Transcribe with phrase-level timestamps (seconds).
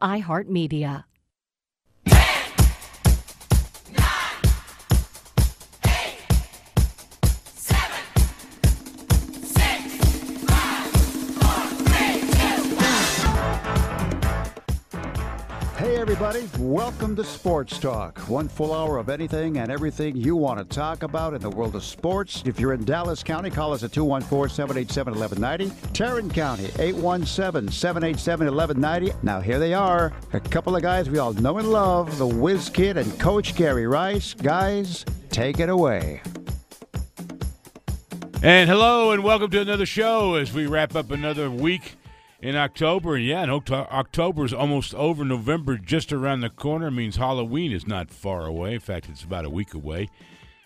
[0.00, 1.04] iHeartMedia.
[15.86, 18.18] Hey, everybody, welcome to Sports Talk.
[18.28, 21.76] One full hour of anything and everything you want to talk about in the world
[21.76, 22.42] of sports.
[22.44, 25.92] If you're in Dallas County, call us at 214 787 1190.
[25.92, 29.16] Tarrant County, 817 787 1190.
[29.24, 32.68] Now, here they are a couple of guys we all know and love the Whiz
[32.68, 34.34] Kid and Coach Gary Rice.
[34.34, 36.20] Guys, take it away.
[38.42, 41.94] And hello, and welcome to another show as we wrap up another week
[42.46, 43.18] in October.
[43.18, 45.24] Yeah, and October is almost over.
[45.24, 48.74] November just around the corner means Halloween is not far away.
[48.74, 50.08] In fact, it's about a week away.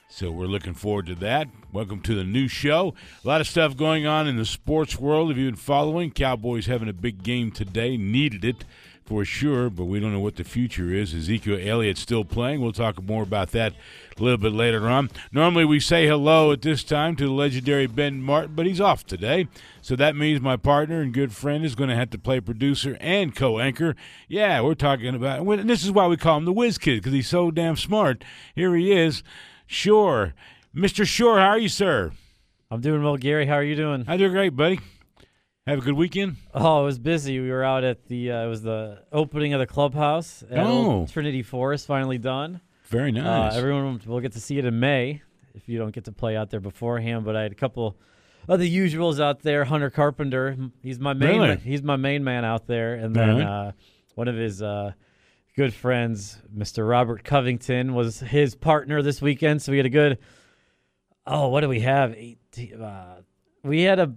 [0.06, 1.48] So we're looking forward to that.
[1.72, 2.94] Welcome to the new show.
[3.24, 5.30] A lot of stuff going on in the sports world.
[5.30, 7.96] If you've been following, Cowboys having a big game today.
[7.96, 8.64] Needed it
[9.10, 11.12] for sure, but we don't know what the future is.
[11.12, 12.60] Ezekiel Elliott still playing.
[12.60, 13.72] We'll talk more about that
[14.16, 15.10] a little bit later on.
[15.32, 19.04] Normally, we say hello at this time to the legendary Ben Martin, but he's off
[19.04, 19.48] today.
[19.82, 22.96] So that means my partner and good friend is going to have to play producer
[23.00, 23.96] and co anchor.
[24.28, 27.12] Yeah, we're talking about, and this is why we call him the Whiz Kid, because
[27.12, 28.24] he's so damn smart.
[28.54, 29.24] Here he is.
[29.66, 30.34] Sure.
[30.72, 31.04] Mr.
[31.04, 32.12] Shore, how are you, sir?
[32.70, 33.46] I'm doing well, Gary.
[33.46, 34.04] How are you doing?
[34.06, 34.78] I do great, buddy.
[35.70, 36.36] Have a good weekend.
[36.52, 37.38] Oh, it was busy.
[37.40, 41.06] We were out at the uh, it was the opening of the clubhouse at oh.
[41.06, 42.60] Trinity Forest, finally done.
[42.86, 43.54] Very Uh, nice.
[43.54, 45.22] everyone will get to see it in May
[45.54, 47.24] if you don't get to play out there beforehand.
[47.24, 47.96] But I had a couple
[48.48, 49.64] of the usuals out there.
[49.64, 51.56] Hunter Carpenter, he's my main Really?
[51.58, 53.46] he's my main man out there, and then Alright.
[53.46, 53.72] uh,
[54.16, 54.92] one of his uh,
[55.56, 56.88] good friends, Mr.
[56.88, 59.62] Robert Covington, was his partner this weekend.
[59.62, 60.18] So we had a good.
[61.26, 62.12] Oh, what do we have?
[62.14, 63.20] 18, uh,
[63.62, 64.12] we had a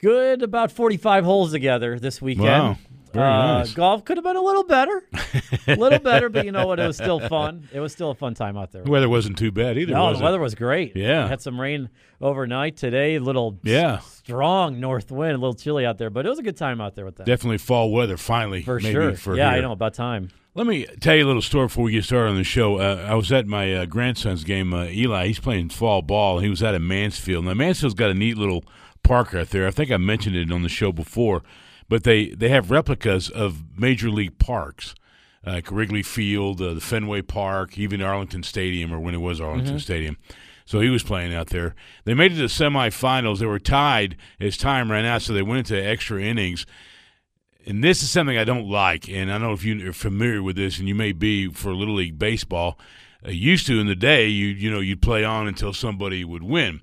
[0.00, 2.46] good about 45 holes together this weekend.
[2.46, 2.78] Wow.
[3.12, 3.72] Very Uh, nice.
[3.72, 5.02] Golf could have been a little better,
[5.66, 6.78] a little better, but you know what?
[6.78, 7.66] It was still fun.
[7.72, 8.82] It was still a fun time out there.
[8.84, 9.94] The weather wasn't too bad either.
[9.94, 10.22] no, the it?
[10.22, 10.94] weather was great.
[10.94, 11.24] Yeah.
[11.24, 11.88] We had some rain
[12.20, 13.14] overnight today.
[13.16, 14.00] A little Yeah.
[14.00, 16.96] strong north wind, a little chilly out there, but it was a good time out
[16.96, 17.26] there with that.
[17.26, 18.18] Definitely fall weather.
[18.18, 19.14] Finally, for sure.
[19.14, 19.58] For yeah, here.
[19.58, 19.72] I know.
[19.72, 20.28] About time.
[20.54, 22.76] Let me tell you a little story before we get started on the show.
[22.76, 24.74] Uh, I was at my uh, grandson's game.
[24.74, 26.40] Uh, Eli, he's playing fall ball.
[26.40, 27.46] He was out at Mansfield.
[27.46, 28.64] Now Mansfield's got a neat little
[29.08, 29.66] park out there.
[29.66, 31.42] I think I mentioned it on the show before,
[31.88, 34.94] but they they have replicas of major league parks,
[35.44, 39.78] like Wrigley Field, uh, the Fenway Park, even Arlington Stadium, or when it was Arlington
[39.78, 40.16] Stadium.
[40.64, 41.74] So he was playing out there.
[42.04, 43.38] They made it to the semifinals.
[43.38, 46.66] They were tied as time ran out, so they went into extra innings
[47.68, 50.56] and this is something I don't like, and I don't know if you're familiar with
[50.56, 52.78] this, and you may be for Little League Baseball.
[53.24, 56.42] Uh, used to in the day, you you know you'd play on until somebody would
[56.42, 56.80] win,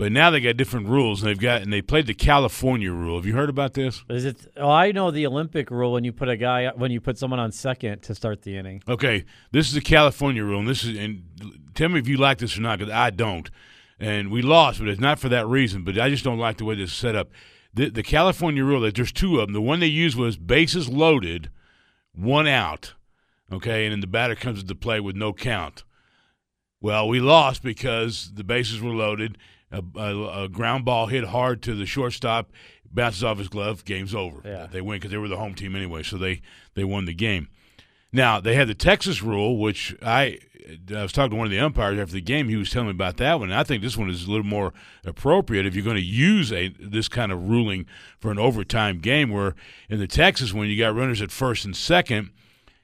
[0.00, 3.16] but now they got different rules, and they've got and they played the California rule.
[3.16, 4.02] Have you heard about this?
[4.08, 4.50] Is it?
[4.56, 7.38] Oh, I know the Olympic rule when you put a guy when you put someone
[7.38, 8.82] on second to start the inning.
[8.88, 11.22] Okay, this is the California rule, and this is and
[11.74, 13.50] tell me if you like this or not, because I don't.
[13.98, 15.84] And we lost, but it's not for that reason.
[15.84, 17.28] But I just don't like the way this is set up.
[17.74, 19.52] The, the California rule that there's two of them.
[19.52, 21.50] The one they used was bases loaded,
[22.14, 22.94] one out.
[23.52, 25.84] Okay, and then the batter comes into play with no count.
[26.80, 29.36] Well, we lost because the bases were loaded.
[29.72, 32.50] A, a, a ground ball hit hard to the shortstop,
[32.90, 33.84] bounces off his glove.
[33.84, 34.40] Game's over.
[34.44, 34.66] Yeah.
[34.66, 36.42] They win because they were the home team anyway, so they
[36.74, 37.48] they won the game.
[38.12, 40.38] Now they had the Texas rule, which I
[40.94, 42.48] I was talking to one of the umpires after the game.
[42.48, 43.50] He was telling me about that one.
[43.50, 44.72] And I think this one is a little more
[45.04, 47.86] appropriate if you're going to use a this kind of ruling
[48.18, 49.30] for an overtime game.
[49.30, 49.54] Where
[49.88, 52.30] in the Texas one, you got runners at first and second,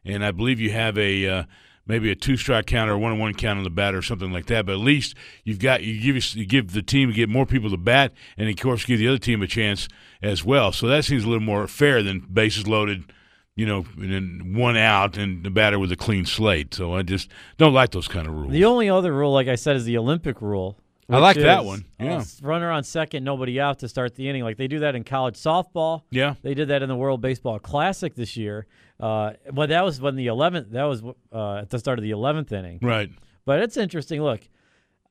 [0.04, 1.44] and I believe you have a uh,
[1.86, 4.02] maybe a two strike count or a one on one count on the batter or
[4.02, 4.66] something like that.
[4.66, 5.14] But at least
[5.44, 8.56] you've got you give you give the team get more people to bat, and of
[8.56, 9.88] course give the other team a chance
[10.22, 10.72] as well.
[10.72, 13.12] So that seems a little more fair than bases loaded
[13.58, 16.74] you know, and then one out and the batter with a clean slate.
[16.74, 18.53] So I just don't like those kind of rules.
[18.53, 20.78] The only other rule, like I said, is the Olympic rule.
[21.08, 21.86] I like that one.
[22.00, 22.24] uh, Yeah.
[22.42, 24.42] runner on second, nobody out to start the inning.
[24.42, 26.03] Like they do that in college softball.
[26.10, 26.34] yeah.
[26.42, 28.66] They did that in the World Baseball Classic this year.
[28.98, 30.71] Uh, but that was when the 11th.
[30.71, 31.03] That was
[31.33, 32.78] uh, at the start of the 11th inning.
[32.83, 33.10] Right.
[33.45, 34.22] But it's interesting.
[34.22, 34.41] Look,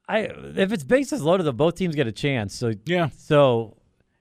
[0.07, 2.53] I if it's bases loaded, though, both teams get a chance.
[2.55, 3.09] So Yeah.
[3.17, 3.77] so,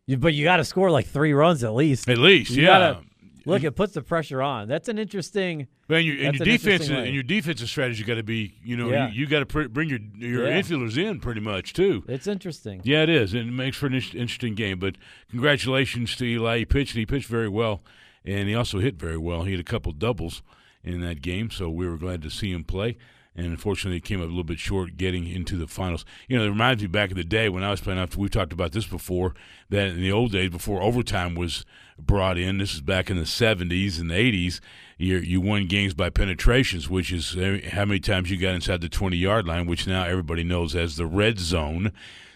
[0.07, 2.09] you, but you got to score like three runs at least.
[2.09, 2.79] At least, You yeah.
[2.79, 3.01] gotta-
[3.47, 4.69] Look, it puts the pressure on.
[4.69, 5.67] That's an interesting.
[5.91, 8.89] Man, your, and your an defense and your defensive strategy got to be, you know,
[8.91, 9.09] Yeah.
[9.11, 10.63] you, you got to pr- bring your your Yeah.
[10.63, 12.05] infielders in pretty much too.
[12.09, 12.81] It's interesting.
[12.85, 14.79] Yeah, it is, and it makes for an interesting game.
[14.79, 14.97] But
[15.31, 16.61] congratulations to Eli.
[16.61, 16.95] He pitched.
[16.97, 17.83] He pitched very well,
[18.25, 19.43] and he also hit very well.
[19.43, 20.43] He had a couple doubles
[20.83, 22.97] in that game, so we were glad to see him play.
[23.37, 26.05] and unfortunately he came up a little bit short getting into the finals.
[26.29, 27.99] You know, it reminds me back in the day when I was playing.
[27.99, 29.35] After we've talked about this before,
[29.71, 31.65] that in the old days before overtime was
[31.99, 34.61] brought in, this is back in the '70s and the '80s.
[34.99, 38.81] You you won games by penetrations, which is uh, how many times you got inside
[38.81, 41.93] the 20 yard line, which now everybody knows as the red zone.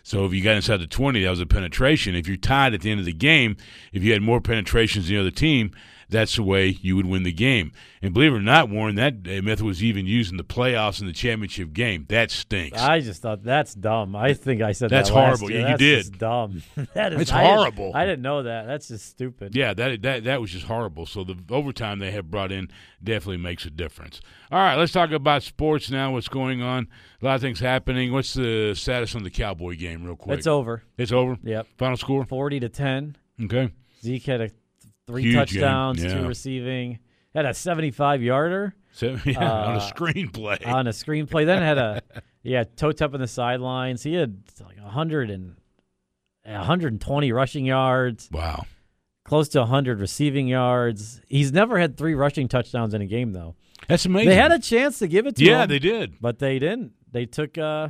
[0.08, 2.14] So if you got inside the 20, that was a penetration.
[2.14, 3.58] If you're tied at the end of the game,
[3.92, 5.70] if you had more penetrations than the other team,
[6.10, 7.72] that's the way you would win the game.
[8.00, 11.06] And believe it or not, Warren, that method was even used in the playoffs in
[11.06, 12.06] the championship game.
[12.08, 12.78] That stinks.
[12.80, 14.14] I just thought that's dumb.
[14.16, 15.50] I think I said that's that horrible.
[15.50, 15.60] Year.
[15.60, 16.18] You that's did.
[16.18, 16.62] Dumb.
[16.94, 17.92] that is It's didn't- horrible.
[17.94, 18.66] I didn't know that.
[18.66, 19.54] That's just stupid.
[19.56, 21.06] Yeah, that that that was just horrible.
[21.06, 22.70] So the overtime they have brought in
[23.02, 24.20] definitely makes a difference.
[24.50, 26.12] All right, let's talk about sports now.
[26.12, 26.88] What's going on?
[27.20, 28.12] A lot of things happening.
[28.12, 30.38] What's the status on the Cowboy game, real quick?
[30.38, 30.84] It's over.
[30.96, 31.36] It's over.
[31.42, 31.66] Yep.
[31.76, 32.24] Final score.
[32.24, 33.16] Forty to ten.
[33.42, 33.72] Okay.
[34.00, 34.50] Zeke had a
[35.08, 36.14] three Huge touchdowns, yeah.
[36.20, 36.98] two receiving.
[37.34, 40.64] Had a seventy-five yarder So yeah, on a Uh, screenplay.
[40.66, 41.44] on a screenplay.
[41.46, 42.02] Then had a
[42.44, 44.04] yeah toe tap on the sidelines.
[44.04, 45.56] He had like hundred and.
[46.44, 48.64] 120 rushing yards, wow.
[49.22, 51.20] close to 100 receiving yards.
[51.28, 53.54] He's never had three rushing touchdowns in a game, though.
[53.86, 54.30] That's amazing.
[54.30, 55.58] They had a chance to give it to yeah, him.
[55.60, 56.14] Yeah, they did.
[56.22, 56.92] but they didn't.
[57.12, 57.88] They took uh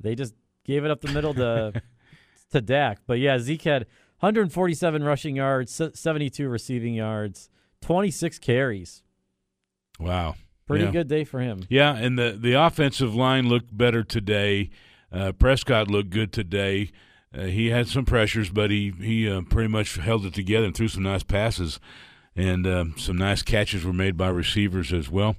[0.00, 0.32] they just
[0.64, 1.74] gave it up the middle to
[2.52, 3.00] to Dak.
[3.06, 3.86] But yeah, Zeke had
[4.22, 9.02] 147 rushing yards, 72 receiving yards, 26 carries.
[9.98, 10.36] Wow.
[10.68, 10.90] Pretty Yeah.
[10.92, 11.64] good day for him.
[11.68, 14.70] Yeah, and the the offensive line looked better today.
[15.10, 16.92] Uh, Prescott looked good today.
[17.36, 20.74] Uh, he had some pressures, but he he uh, pretty much held it together and
[20.74, 21.80] threw some nice passes,
[22.36, 25.34] and um, some nice catches were made by receivers as well.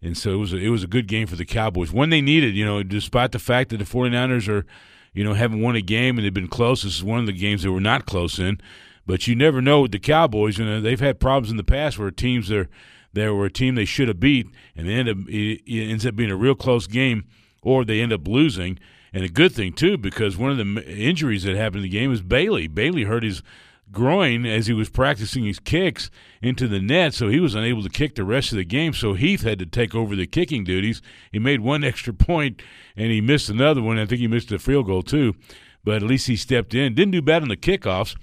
[0.00, 2.22] And so it was a, it was a good game for the Cowboys when they
[2.22, 2.54] needed.
[2.56, 4.64] You know, despite the fact that the 49ers are,
[5.14, 6.82] you know, haven't won a game and they've been close.
[6.82, 8.60] This is one of the games they were not close in.
[9.06, 10.58] But you never know with the Cowboys.
[10.58, 12.68] You know, they've had problems in the past where teams are
[13.12, 16.16] they were a team they should have beat, and they end up it, ends up
[16.16, 17.24] being a real close game,
[17.62, 18.78] or they end up losing.
[19.12, 22.10] And a good thing too, because one of the injuries that happened in the game
[22.10, 22.66] was Bailey.
[22.66, 23.42] Bailey hurt his
[23.94, 26.10] groin as he was practicing his kicks
[26.42, 28.92] into the net, so he was unable to kick the rest of the game.
[28.92, 31.00] So Heath had to take over the kicking duties.
[31.32, 32.60] He made one extra point,
[32.96, 33.98] and he missed another one.
[33.98, 35.34] I think he missed a field goal too,
[35.84, 36.94] but at least he stepped in.
[36.94, 38.16] Didn't do bad on the kickoffs.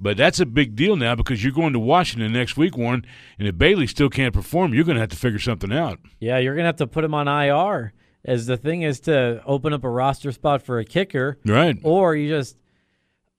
[0.00, 3.04] But that's a big deal now because you're going to Washington next week, Warren,
[3.36, 5.98] and if Bailey still can't perform, you're going to have to figure something out.
[6.20, 7.92] Yeah, you're going to have to put him on IR.
[8.24, 11.78] As the thing is to open up a roster spot for a kicker, Right.
[11.82, 12.56] or you just,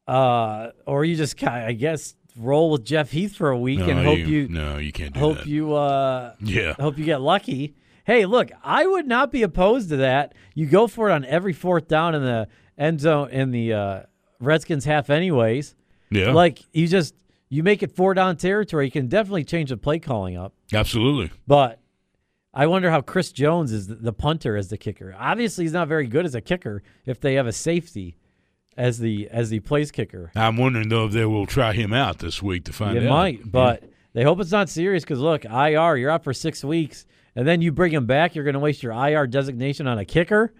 [0.09, 4.17] uh, or you just, I guess, roll with Jeff Heath for a week and hope
[4.19, 5.47] you, No, you can't do hope that.
[5.47, 6.73] you, uh, yeah.
[6.79, 7.75] Hope you get lucky.
[8.05, 10.33] Hey, look, I would not be opposed to that.
[10.55, 12.47] You go for it on every fourth down in the
[12.77, 14.01] end zone in the uh,
[14.39, 15.75] Redskins half, anyways.
[16.09, 16.31] Yeah.
[16.31, 17.13] Like you just
[17.49, 18.85] you make it four down territory.
[18.85, 20.53] You can definitely change the play calling up.
[20.73, 21.29] Absolutely.
[21.45, 21.79] But
[22.51, 25.15] I wonder how Chris Jones is the punter as the kicker.
[25.19, 26.81] Obviously, he's not very good as a kicker.
[27.05, 28.17] If they have a safety
[28.79, 32.17] as the as the place kicker, I'm wondering though if they will try him out
[32.19, 33.09] this week to find it out.
[33.09, 33.51] might.
[33.51, 33.83] But
[34.13, 37.05] they hope it's not serious because look, IR, you're out for six weeks,
[37.35, 38.33] and then you bring him back.
[38.33, 40.53] You're going to waste your IR designation on a kicker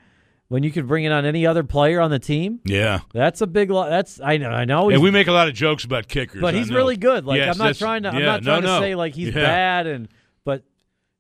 [0.50, 2.60] when you could bring it on any other player on the team.
[2.66, 3.00] Yeah.
[3.14, 3.70] That's a big.
[3.72, 4.50] Lo- that's I know.
[4.50, 4.90] I know.
[4.90, 6.42] And we make a lot of jokes about kickers.
[6.42, 7.26] but he's really good.
[7.26, 8.10] Like Yes, I'm not trying to.
[8.10, 8.80] I'm yeah, not no, trying to no.
[8.82, 9.42] say like he's Yeah.
[9.46, 10.08] bad and.
[10.44, 10.64] But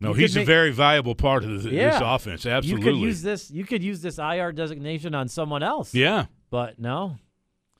[0.01, 1.91] No, he's a make- very valuable part of the, Yeah.
[1.91, 2.45] this offense.
[2.45, 2.85] Absolutely.
[2.85, 3.51] you could use this.
[3.51, 5.93] You could use this IR designation on someone else.
[5.95, 6.25] yeah.
[6.49, 7.17] But no.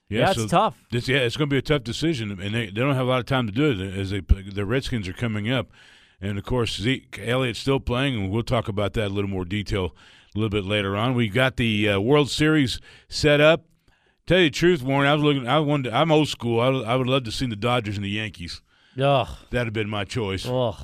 [0.09, 0.75] Yeah, Yeah, so it's tough.
[0.91, 3.09] This, yeah, it's going to be a tough decision, and they, they don't have a
[3.09, 5.67] lot of time to do it as they the Redskins are coming up,
[6.19, 9.29] and of course Zeke Elliott's still playing, and we'll talk about that in a little
[9.29, 9.95] more detail
[10.35, 11.13] a little bit later on.
[11.13, 13.65] We got the uh, World Series set up.
[14.25, 15.47] Tell you the truth, Warren, I was looking.
[15.47, 15.93] I wanted.
[15.93, 16.59] I'm old school.
[16.59, 18.61] I, would- I would love to see the Dodgers and the Yankees.
[18.99, 19.27] Ugh.
[19.51, 20.45] That'd have been my choice.
[20.47, 20.75] Ugh.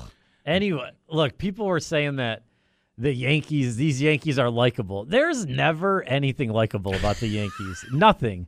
[0.44, 2.44] Anyway, look, people were saying that
[2.98, 5.04] the Yankees, these Yankees are likable.
[5.04, 7.84] There's never anything likable about the Yankees.
[7.92, 8.46] Nothing.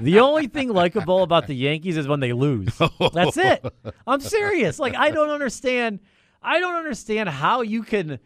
[0.00, 2.78] The only thing likable about the Yankees is when they lose.
[3.12, 3.64] That's it.
[4.06, 4.78] I'm serious.
[4.78, 5.98] Like I don't understand.
[6.40, 8.20] I don't understand how you can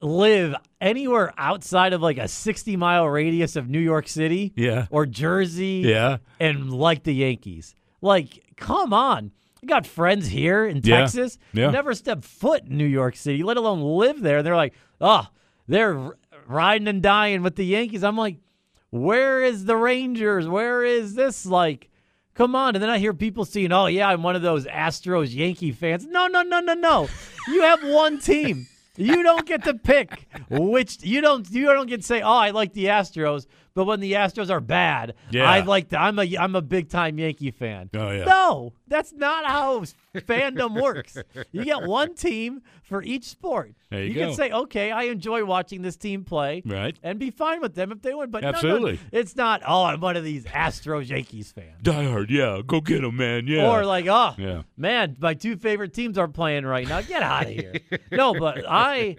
[0.00, 4.86] live anywhere outside of like a 60 mile radius of New York City Yeah.
[4.90, 6.16] or Jersey Yeah.
[6.40, 7.76] and like the Yankees.
[8.00, 9.30] Like, come on.
[9.62, 11.00] I got friends here in Yeah.
[11.00, 11.38] Texas.
[11.52, 11.70] Yeah.
[11.70, 14.38] Never stepped foot in New York City, let alone live there.
[14.38, 15.28] And they're like, oh,
[15.68, 16.16] they're
[16.46, 18.02] riding and dying with the Yankees.
[18.02, 18.38] I'm like,
[18.90, 20.48] where is the Rangers?
[20.48, 21.46] Where is this?
[21.46, 21.90] Like,
[22.34, 22.74] come on.
[22.74, 26.06] And then I hear people saying, oh, yeah, I'm one of those Astros Yankee fans.
[26.06, 27.08] No, no, no, no, no.
[27.46, 28.66] you have one team.
[28.96, 32.50] You don't get to pick which you don't you don't get to say, "Oh, I
[32.50, 35.50] like the Astros," but when the Astros are bad, Yeah.
[35.50, 37.90] I like the, I'm a I'm a big time Yankee fan.
[37.94, 38.24] Oh, yeah.
[38.24, 41.16] No, that's not how fandom works.
[41.52, 43.74] You get one team for each sport.
[43.90, 44.34] There you can go.
[44.34, 46.96] say, "Okay, I enjoy watching this team play," Right.
[47.02, 48.30] and be fine with them if they win.
[48.30, 49.00] But no, no, Absolutely.
[49.12, 49.62] it's not.
[49.66, 51.76] Oh, I'm one of these Astros Yankees fans.
[51.82, 52.60] Die hard, yeah.
[52.66, 53.46] Go get them, man.
[53.46, 53.68] Yeah.
[53.70, 54.62] Or like, oh, Yeah.
[54.78, 57.02] man, my two favorite teams are playing right now.
[57.02, 57.74] Get out of here.
[58.10, 59.16] no, but I,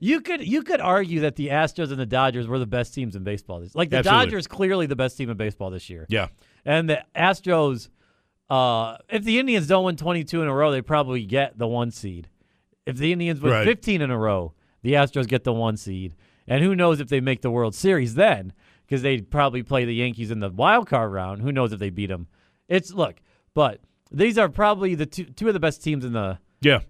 [0.00, 3.16] you could you could argue that the Astros and the Dodgers were the best teams
[3.16, 3.60] in baseball.
[3.60, 4.26] This, like the Absolutely.
[4.26, 6.28] Dodgers, clearly the best team in baseball this year, yeah.
[6.64, 7.88] and the Astros.
[8.48, 11.90] Uh, if the Indians don't win 22 in a row, they probably get the one
[11.92, 12.28] seed.
[12.84, 13.64] If the Indians win Right.
[13.64, 16.16] 15 in a row, the Astros get the one seed.
[16.48, 18.52] And who knows if they make the World Series then?
[18.84, 21.42] Because they'd probably play the Yankees in the wild card round.
[21.42, 22.26] Who knows if they beat them?
[22.68, 23.20] It's look,
[23.54, 23.80] but
[24.10, 26.80] these are probably the two two of the best teams in the Yeah.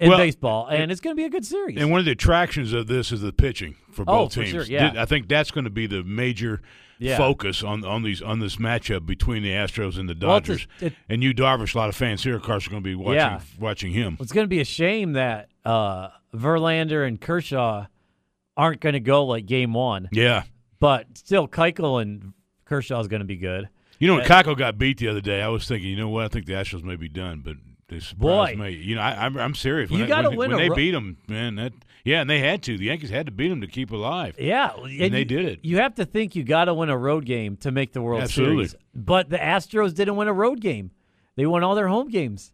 [0.00, 1.76] In Well, baseball, and it's going to be a good series.
[1.78, 4.50] And one of the attractions of this is the pitching for Oh, both for teams.
[4.50, 4.94] sure, yeah.
[4.96, 6.62] I think that's going to be the major
[6.98, 7.16] Yeah.
[7.18, 10.66] focus on on these on this matchup between the Astros and the Well, Dodgers.
[10.80, 12.94] it- and you Darvish, a lot of fans here, of course, are going to be
[12.94, 13.40] watching Yeah.
[13.58, 14.16] watching him.
[14.20, 17.86] it's going to be a shame that uh, Verlander and Kershaw
[18.56, 20.44] aren't going to go like Game One, Yeah.
[20.78, 22.32] but still, Keuchel and
[22.64, 23.68] Kershaw is going to be good.
[23.98, 26.24] You know, when Kako got beat the other day, I was thinking, you know what?
[26.24, 27.56] I think the Astros may be done, but
[27.90, 28.64] they surprised Boy.
[28.64, 28.70] me.
[28.72, 29.90] You know, I, I'm, I'm serious.
[29.90, 31.56] When You gotta win when they ro- beat them, man.
[31.56, 31.72] That
[32.04, 32.78] yeah, and they had to.
[32.78, 34.34] The Yankees had to beat them to keep alive.
[34.38, 35.60] Yeah, and they you- did it.
[35.62, 38.22] You have to think you got to win a road game to make the World
[38.22, 38.68] Absolutely.
[38.68, 38.74] Series.
[38.94, 40.92] But the Astros didn't win a road game;
[41.36, 42.52] they won all their home games.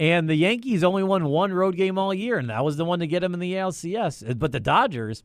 [0.00, 3.00] And the Yankees only won one road game all year, and that was the one
[3.00, 4.30] to get them in the ALCS.
[4.30, 5.24] Uh, but the Dodgers,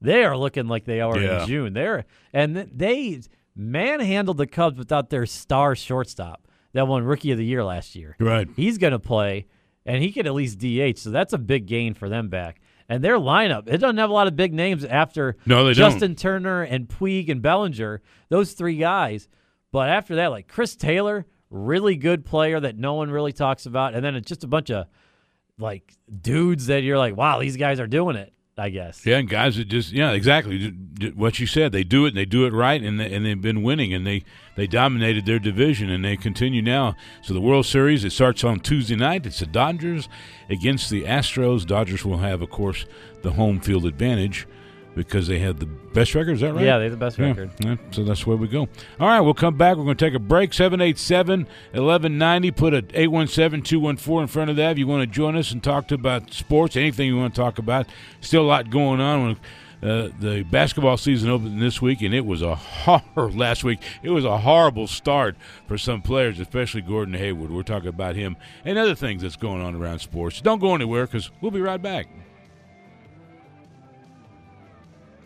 [0.00, 1.42] they are looking like they are Yeah.
[1.42, 1.72] in June.
[1.74, 3.20] They're and they
[3.54, 8.16] manhandled the Cubs without their star shortstop that won Rookie of the Year last year.
[8.18, 8.48] Right.
[8.56, 9.46] He's going to play,
[9.84, 12.60] and he could at least DH, so that's a big gain for them back.
[12.88, 15.90] And their lineup, it doesn't have a lot of big names after No, they don't.
[15.92, 19.28] Justin Turner and Puig and Bellinger, those three guys.
[19.70, 23.94] But after that, like Chris Taylor, really good player that no one really talks about,
[23.94, 24.86] and then it's just a bunch of
[25.58, 28.32] like dudes that you're like, wow, these guys are doing it.
[28.60, 29.06] I guess.
[29.06, 30.68] Yeah, and guys that just yeah, exactly
[31.14, 31.72] what you said.
[31.72, 34.06] They do it, and they do it right, and they, and they've been winning, and
[34.06, 34.22] they
[34.54, 36.94] they dominated their division, and they continue now.
[37.22, 39.24] So the World Series it starts on Tuesday night.
[39.24, 40.10] It's the Dodgers
[40.50, 41.66] against the Astros.
[41.66, 42.84] Dodgers will have, of course,
[43.22, 44.46] the home field advantage
[44.94, 46.32] because they had the best record.
[46.32, 46.64] Is that right?
[46.64, 47.50] Yeah, they have the best Yeah, record.
[47.60, 48.68] yeah, so that's where we go.
[48.98, 49.76] All right, we'll come back.
[49.76, 50.52] We're going to take a break.
[50.52, 51.40] 787
[51.72, 52.50] 1190.
[52.52, 55.62] Put a 817 214 in front of that if you want to join us and
[55.62, 57.86] talk to about sports, anything you want to talk about.
[58.20, 59.36] Still a lot going on.
[59.82, 63.78] Uh, the basketball season opened this week, and it was a horror last week.
[64.02, 67.50] It was a horrible start for some players, especially Gordon Hayward.
[67.50, 70.42] We're talking about him and other things that's going on around sports.
[70.42, 72.08] Don't go anywhere because we'll be right back.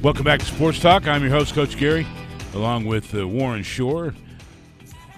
[0.05, 1.09] Welcome back to Sports Talk.
[1.09, 2.07] I'm your host, Coach Gary,
[2.53, 4.15] along with uh, Warren Shore,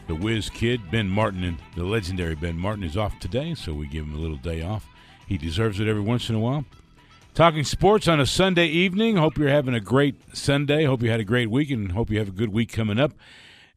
[0.06, 3.88] the whiz kid, Ben Martin, and the legendary Ben Martin is off today, so we
[3.88, 4.86] give him a little day off.
[5.26, 6.64] He deserves it every once in a while.
[7.34, 9.16] Talking sports on a Sunday evening.
[9.16, 10.84] Hope you're having a great Sunday.
[10.84, 13.10] Hope you had a great week, and hope you have a good week coming up.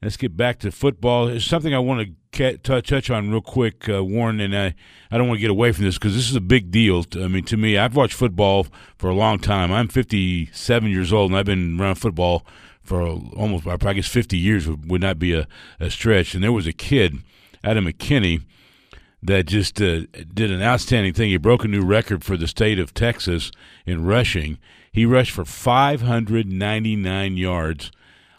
[0.03, 1.25] Let's get back to football.
[1.25, 4.75] There's something I want to touch on real quick, uh, Warren, and I,
[5.11, 7.03] I don't want to get away from this because this is a big deal.
[7.03, 8.67] To, I mean, to me, I've watched football
[8.97, 9.71] for a long time.
[9.71, 12.45] I'm 57 years old, and I've been around football
[12.81, 15.47] for almost, I guess, 50 years would, would not be a,
[15.79, 16.33] a stretch.
[16.33, 17.17] And there was a kid,
[17.63, 18.43] Adam McKinney,
[19.21, 20.01] that just uh,
[20.33, 21.29] did an outstanding thing.
[21.29, 23.51] He broke a new record for the state of Texas
[23.85, 24.57] in rushing.
[24.91, 27.91] He rushed for 599 yards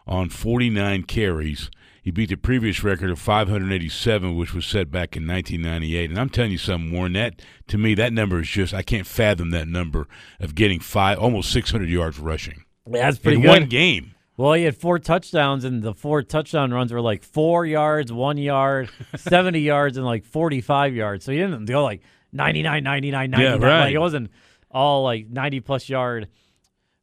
[0.07, 1.71] on 49 carries.
[2.03, 6.11] He beat the previous record of 587, which was set back in 1998.
[6.11, 7.13] And I'm telling you something, Warren.
[7.13, 11.19] That to me, that number is just I can't fathom that number of getting five,
[11.19, 13.49] almost 600 yards rushing That's pretty in good.
[13.49, 14.15] one game.
[14.37, 18.39] Well, he had four touchdowns, and the four touchdown runs were like four yards, one
[18.39, 21.27] yard, 70 yards, and like 45 yards.
[21.27, 22.01] So he didn't go like
[22.33, 23.61] 99, 99, 99.
[23.61, 23.81] Yeah, right.
[23.87, 24.31] Like, it wasn't
[24.71, 26.29] all like 90 plus yard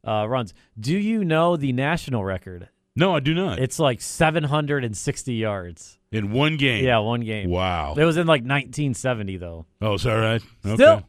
[0.04, 0.52] uh, runs.
[0.80, 2.70] Do you know the national record?
[2.98, 3.60] No, I do not.
[3.60, 5.98] It's like 760 yards.
[6.10, 6.84] in one game.
[6.84, 7.48] Yeah, one game.
[7.48, 7.94] Wow.
[7.96, 9.66] It was in like 1970, though.
[9.80, 10.42] Oh, is that right?
[10.66, 10.74] Okay.
[10.74, 11.02] Still,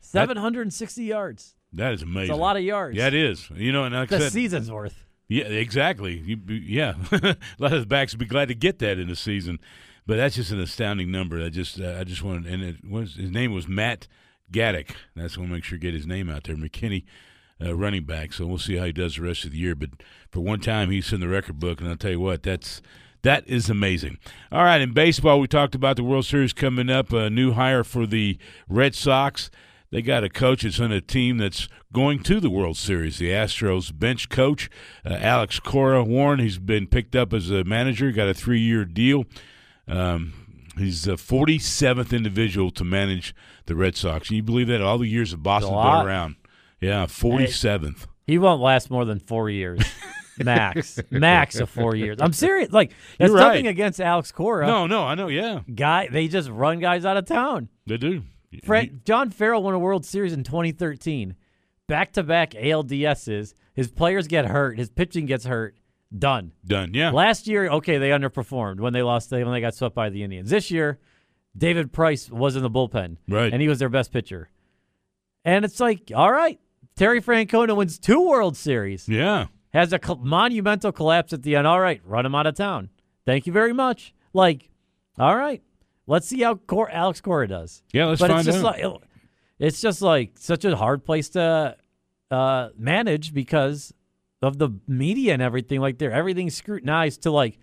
[0.00, 1.54] 760 yards.
[1.74, 2.22] that is amazing.
[2.30, 2.96] It's a lot of yards.
[2.96, 3.48] Yeah, it is.
[3.54, 5.06] You know, and like I the said, season's worth.
[5.28, 6.18] Yeah, exactly.
[6.18, 9.14] You, yeah, a lot of the backs would be glad to get that in the
[9.16, 9.60] season,
[10.06, 11.40] but that's just an astounding number.
[11.44, 14.08] I just, uh, I just wanted, and it was his name was Matt
[14.50, 14.90] Gaddick.
[15.14, 17.04] That's want to make sure get his name out there, McKinney,
[17.62, 18.32] uh, running back.
[18.32, 19.74] So we'll see how he does the rest of the year.
[19.74, 19.90] But
[20.30, 22.82] for one time, he's in the record book, and I'll tell you what, that's
[23.22, 24.18] that is amazing.
[24.52, 27.12] All right, in baseball, we talked about the World Series coming up.
[27.12, 28.38] A new hire for the
[28.68, 29.50] Red Sox.
[29.90, 33.18] they got a coach that's on a team that's going to the World Series.
[33.18, 34.70] The Astros bench coach,
[35.04, 38.84] uh, Alex Cora Warren, he's been picked up as a manager, got a three year
[38.84, 39.24] deal.
[39.88, 40.32] Um,
[40.76, 43.34] he's the 47th individual to manage
[43.66, 44.28] the Red Sox.
[44.28, 44.80] Can you believe that?
[44.80, 46.36] All the years of Boston's been around.
[46.80, 48.06] Yeah, 47th.
[48.26, 49.80] He won't last more than four years.
[50.40, 52.18] Max, max of four years.
[52.20, 52.70] I'm serious.
[52.70, 53.48] Like that's You're right.
[53.48, 54.68] nothing against Alex Cora.
[54.68, 55.26] No, no, I know.
[55.26, 57.68] Yeah, guy, they just run guys out of town.
[57.88, 58.22] they do.
[58.64, 61.34] Fred, John Farrell won a World Series in 2013.
[61.88, 63.54] Back to back ALDSs.
[63.74, 64.78] His players get hurt.
[64.78, 65.76] His pitching gets hurt.
[66.16, 66.52] Done.
[66.64, 66.94] Done.
[66.94, 67.10] Yeah.
[67.10, 69.32] Last year, okay, they underperformed when they lost.
[69.32, 70.50] When they got swept by the Indians.
[70.50, 71.00] This year,
[71.56, 73.52] David Price was in the bullpen, Right.
[73.52, 74.50] and he was their best pitcher.
[75.44, 76.60] And it's like, all right,
[76.98, 79.46] Terry Francona wins two World Series, yeah.
[79.72, 81.66] has a monumental collapse at the end.
[81.66, 82.90] All right, run him out of town.
[83.24, 84.12] Thank you very much.
[84.32, 84.68] Like,
[85.16, 85.62] all right,
[86.08, 87.84] let's see how Cor- Alex Cora does.
[87.92, 88.82] Yeah, let's but find it's just out.
[88.82, 89.02] like
[89.60, 91.76] it's just like such a hard place to
[92.32, 93.94] uh, manage because
[94.42, 95.80] of the media and everything.
[95.80, 97.58] Like there, everything scrutinized to like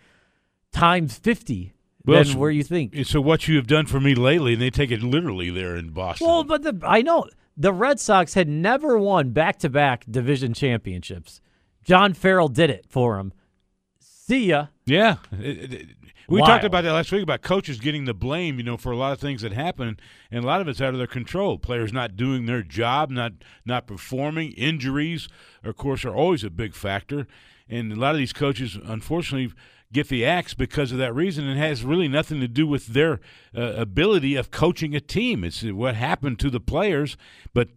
[0.71, 1.73] times fifty
[2.05, 2.95] Well, than so- where you think.
[3.05, 5.89] so what you have done for me lately, and they take it literally there in
[5.89, 6.25] Boston.
[6.25, 7.25] Well, but the I know
[7.57, 11.41] the Red Sox had never won back to back division championships.
[11.83, 13.33] John Farrell did it for them.
[13.99, 14.67] See ya.
[14.85, 15.17] Yeah.
[15.31, 15.87] It- it-
[16.27, 16.49] we Wild.
[16.49, 19.13] talked about that last week about coaches getting the blame, you know, for a lot
[19.13, 19.99] of things that happen,
[20.31, 21.57] and a lot of it's out of their control.
[21.57, 23.33] Players not doing their job, not
[23.65, 25.27] not performing, injuries,
[25.63, 27.27] of course, are always a big factor.
[27.67, 29.53] And a lot of these coaches, unfortunately,
[29.91, 33.19] get the axe because of that reason, and has really nothing to do with their
[33.55, 35.43] uh, ability of coaching a team.
[35.43, 37.17] It's what happened to the players,
[37.53, 37.69] but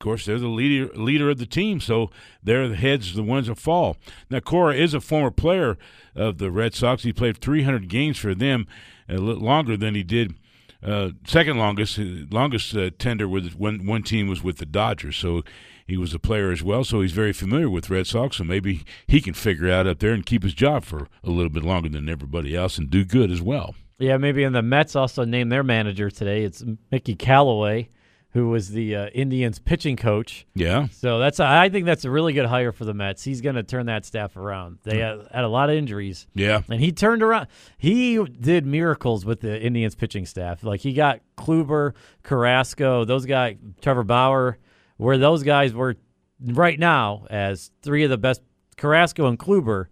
[0.00, 3.48] of course, they're the leader leader of the team, so they're the heads, the ones
[3.48, 3.96] that fall.
[4.30, 5.76] Now, Cora is a former player
[6.14, 7.02] of the Red Sox.
[7.02, 8.68] He played 300 games for them,
[9.08, 10.36] a little longer than he did.
[10.80, 15.16] Uh, second longest, uh, longest uh, tender with one one team was with the Dodgers.
[15.16, 15.42] So
[15.84, 16.84] he was a player as well.
[16.84, 18.36] So he's very familiar with Red Sox.
[18.36, 21.50] So maybe he can figure out up there and keep his job for a little
[21.50, 23.74] bit longer than everybody else and do good as well.
[23.98, 24.44] Yeah, maybe.
[24.44, 26.44] And the Mets also named their manager today.
[26.44, 26.62] It's
[26.92, 27.88] Mickey Callaway,
[28.32, 30.46] who was the uh, Indians pitching coach.
[30.54, 33.24] Yeah, So that's I think that's a really good hire for the Mets.
[33.24, 34.78] He's going to turn that staff around.
[34.84, 37.46] They had, had a lot of injuries, yeah, and he turned around.
[37.78, 40.62] He did miracles with the Indians pitching staff.
[40.62, 44.58] Like he got Kluber, Carrasco, those guys, Trevor Bauer,
[44.98, 45.96] where those guys were
[46.44, 48.42] right now as three of the best.
[48.76, 49.86] Carrasco and Kluber,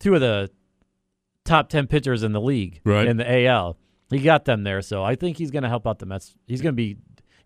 [0.00, 0.50] two of the
[1.44, 3.06] top ten pitchers in the league Right.
[3.06, 3.78] in the AL.
[4.10, 6.34] He got them there, so I think he's going to help out the Mets.
[6.46, 6.96] He's going to be.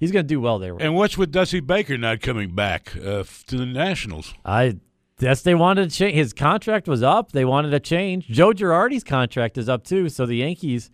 [0.02, 0.76] He's going to do well there.
[0.80, 4.34] And what's with Dusty Baker not coming back uh, to the Nationals?
[4.44, 4.78] I
[5.20, 6.16] guess they wanted to change.
[6.16, 7.30] His contract was up.
[7.30, 8.26] They wanted to change.
[8.26, 10.08] Joe Girardi's contract is up too.
[10.08, 10.90] So the Yankees,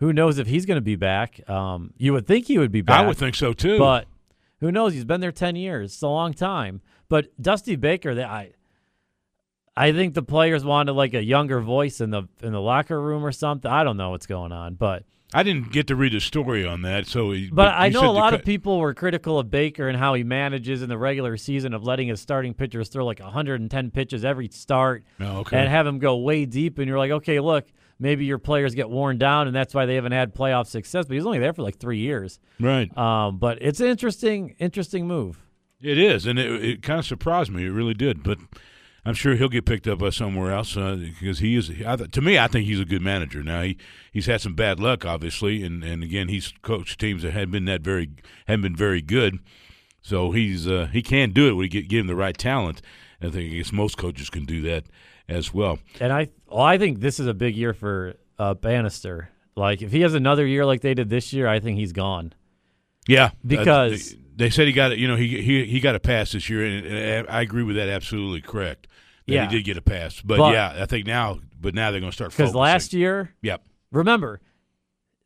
[0.00, 1.40] who knows if he's going to be back?
[1.48, 3.00] Um, you would think he would be back.
[3.00, 3.78] I would think so too.
[3.78, 4.06] but
[4.60, 4.92] who knows?
[4.92, 5.94] He's been there ten years.
[5.94, 6.82] It's a long time.
[7.08, 8.50] But Dusty Baker, they, I,
[9.74, 13.24] I think the players wanted like a younger voice in the in the locker room
[13.24, 13.70] or something.
[13.70, 16.82] I don't know what's going on, but I didn't get to read the story on
[16.82, 17.06] that.
[17.06, 19.88] So, he- But I you know a lot co- of people were critical of Baker
[19.88, 23.20] and how he manages in the regular season of letting his starting pitchers throw like
[23.20, 25.58] 110 pitches every start Oh, okay.
[25.58, 26.78] and have him go way deep.
[26.78, 27.66] And you're like, okay, look,
[28.00, 31.06] maybe your players get worn down and that's why they haven't had playoff success.
[31.06, 32.40] But he's only there for like three years.
[32.58, 32.96] right.
[32.98, 35.38] Um, but it's an interesting, interesting move.
[35.80, 37.64] It is, and it, it kind of surprised me.
[37.64, 38.22] It really did.
[38.22, 38.36] But
[39.04, 41.70] I'm sure he'll get picked up by somewhere else uh, because he is.
[41.86, 43.42] I, th- to me, I think he's a good manager.
[43.42, 43.76] Now he
[44.12, 47.64] he's had some bad luck, obviously, and, and again he's coached teams that hadn't been
[47.64, 48.10] that very
[48.46, 49.38] haven't been very good.
[50.02, 52.82] So he's uh, he can do it when you get give him the right talent.
[53.22, 54.84] I think I guess most coaches can do that
[55.28, 55.78] as well.
[56.00, 59.28] And I, well, I think this is a big year for uh, Banister.
[59.56, 62.32] Like if he has another year like they did this year, I think he's gone.
[63.06, 64.98] Yeah, uh, Because- they, said he got it.
[64.98, 67.76] You know, he he he got a pass this year, and, and I agree with
[67.76, 67.88] that.
[67.88, 68.86] Absolutely correct.
[69.26, 69.48] That Yeah.
[69.48, 72.10] he did get a pass, but, But- yeah, I think now, but now they're going
[72.10, 74.40] to start Because last year, Yep, remember,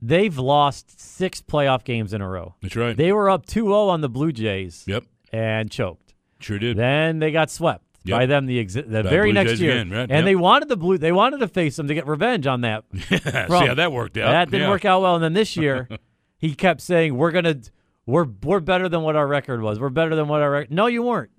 [0.03, 2.55] they've lost six playoff games in a row.
[2.61, 2.97] that's right.
[2.97, 6.13] They were up 2-0 on the Blue Jays yep, and choked.
[6.41, 6.77] sure did.
[6.77, 8.19] Then they got swept Yep.
[8.19, 10.25] by them the exi- the By very Blue next Jays year, again, right, and yep.
[10.27, 10.99] they wanted the blue.
[10.99, 12.85] They wanted to face them to get revenge on that.
[13.09, 13.17] See
[13.49, 14.31] how that worked out.
[14.33, 14.71] That didn't Yeah.
[14.71, 15.15] work out well.
[15.15, 15.89] And then this year,
[16.37, 17.61] he kept saying, "We're gonna,
[18.07, 19.79] we're we're better than what our record was.
[19.81, 21.31] We're better than what our record." No, you weren't.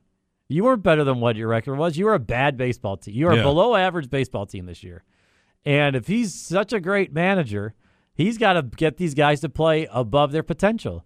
[0.47, 1.97] You weren't better than what your record was.
[1.97, 3.15] You were a bad baseball team.
[3.15, 3.39] You were Yeah.
[3.39, 5.03] a below average baseball team this year.
[5.65, 7.73] And if he's such a great manager,
[8.13, 11.03] he's got to get these guys to play above their potential.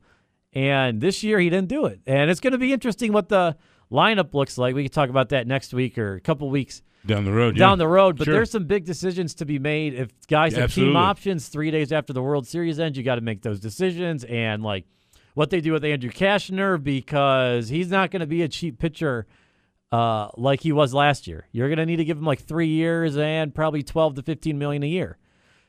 [0.52, 2.02] And this year he didn't do it.
[2.06, 3.56] And it's going to be interesting what the
[3.92, 4.76] lineup looks like.
[4.76, 7.56] We can talk about that next week or a couple weeks down the road.
[7.56, 7.76] down yeah.
[7.84, 8.18] the road.
[8.18, 8.34] But Sure.
[8.34, 9.94] there's some big decisions to be made.
[9.94, 10.94] If guys have Absolutely.
[10.94, 14.26] team options three days after the World Series ends, you got to make those decisions.
[14.26, 14.86] And like,
[15.40, 19.26] what they do with Andrew Cashner because he's not going to be a cheap pitcher
[19.90, 21.48] uh, like he was last year.
[21.54, 24.60] You're going to need to give him like three years and probably 12 to 15
[24.60, 25.18] million a year.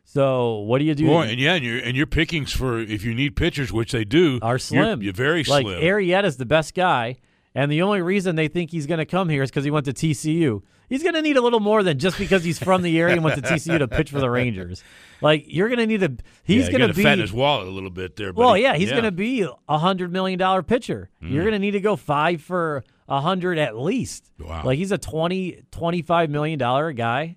[0.03, 1.07] So what do you do?
[1.07, 4.05] Well, and yeah, and your and your pickings for if you need pitchers, which they
[4.05, 5.03] do, are you're- slim.
[5.03, 5.81] You're, very like slim.
[5.81, 7.21] Arrieta's the best guy,
[7.55, 9.87] and the only reason they think he's going to come here is because he went
[9.87, 10.63] to TCU.
[10.91, 13.23] He's going to need a little more than just because he's from the area and
[13.23, 14.83] went to TCU to pitch for the Rangers.
[15.21, 16.11] Like you're going to need a.
[16.43, 17.05] He's yeah, going to to be.
[17.05, 18.33] fatten his wallet a little bit there.
[18.33, 21.09] But well, yeah, he's going to be a hundred million dollar pitcher.
[21.21, 21.47] You're mm.
[21.47, 24.33] going to need to go five for a hundred at least.
[24.41, 24.65] Wow.
[24.65, 27.37] Like he's a 20 25 million dollar guy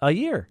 [0.00, 0.50] a year.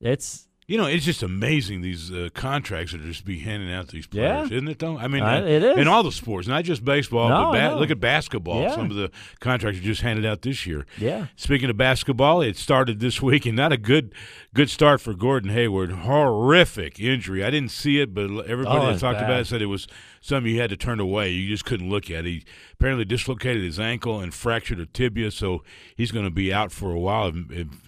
[0.00, 3.86] It's You know, it's just amazing these uh, contracts that are just be handing out
[3.88, 4.56] to these players, Yeah.
[4.56, 4.78] isn't it?
[4.78, 5.76] Though I mean, Uh, it is.
[5.76, 7.78] in all the sports, not just baseball, No, but ba- no.
[7.80, 8.62] look at basketball.
[8.62, 8.74] Yeah.
[8.76, 10.86] Some of the contracts are just handed out this year.
[10.98, 11.26] yeah.
[11.34, 14.14] Speaking of basketball, it started this week, and not a good
[14.54, 15.90] good start for Gordon Hayward.
[15.90, 17.42] Horrific injury.
[17.44, 19.24] I didn't see it, but everybody Oh, that talked bad.
[19.24, 19.88] about it said it was
[20.20, 21.30] something you had to turn away.
[21.30, 22.24] You just couldn't look at.
[22.24, 22.44] He
[22.74, 25.64] apparently dislocated his ankle and fractured a tibia, so
[25.96, 27.32] he's going to be out for a while,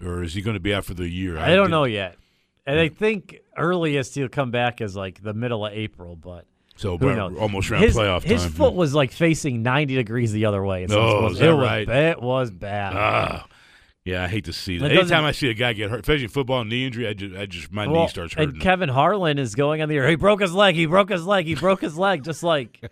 [0.04, 1.38] or is he going to be out for the year?
[1.38, 2.16] I don't did- know yet.
[2.66, 6.46] And I think earliest he'll come back is like the middle of April, but
[6.76, 7.36] So, who knows?
[7.38, 8.52] almost around his, playoff His time.
[8.52, 10.86] foot was like facing 90 degrees the other way.
[10.86, 11.88] So Oh, it was, is that it was.
[11.88, 12.92] It was bad.
[12.96, 13.46] Ah,
[14.04, 14.90] yeah, I hate to see that.
[14.92, 17.72] Anytime I see a guy get hurt, especially football knee injury, I just, I just
[17.72, 18.50] my Well, knee starts hurting.
[18.54, 20.08] and Kevin Harlan is going on the air.
[20.08, 20.74] He broke his leg.
[20.74, 21.46] He broke his leg.
[21.46, 22.22] He broke his leg.
[22.24, 22.82] Just like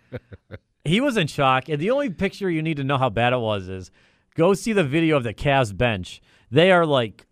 [0.85, 1.69] he was in shock.
[1.69, 3.91] And the only picture you need to know how bad it was is
[4.35, 6.21] go see the video of the Cavs bench.
[6.49, 7.25] They are like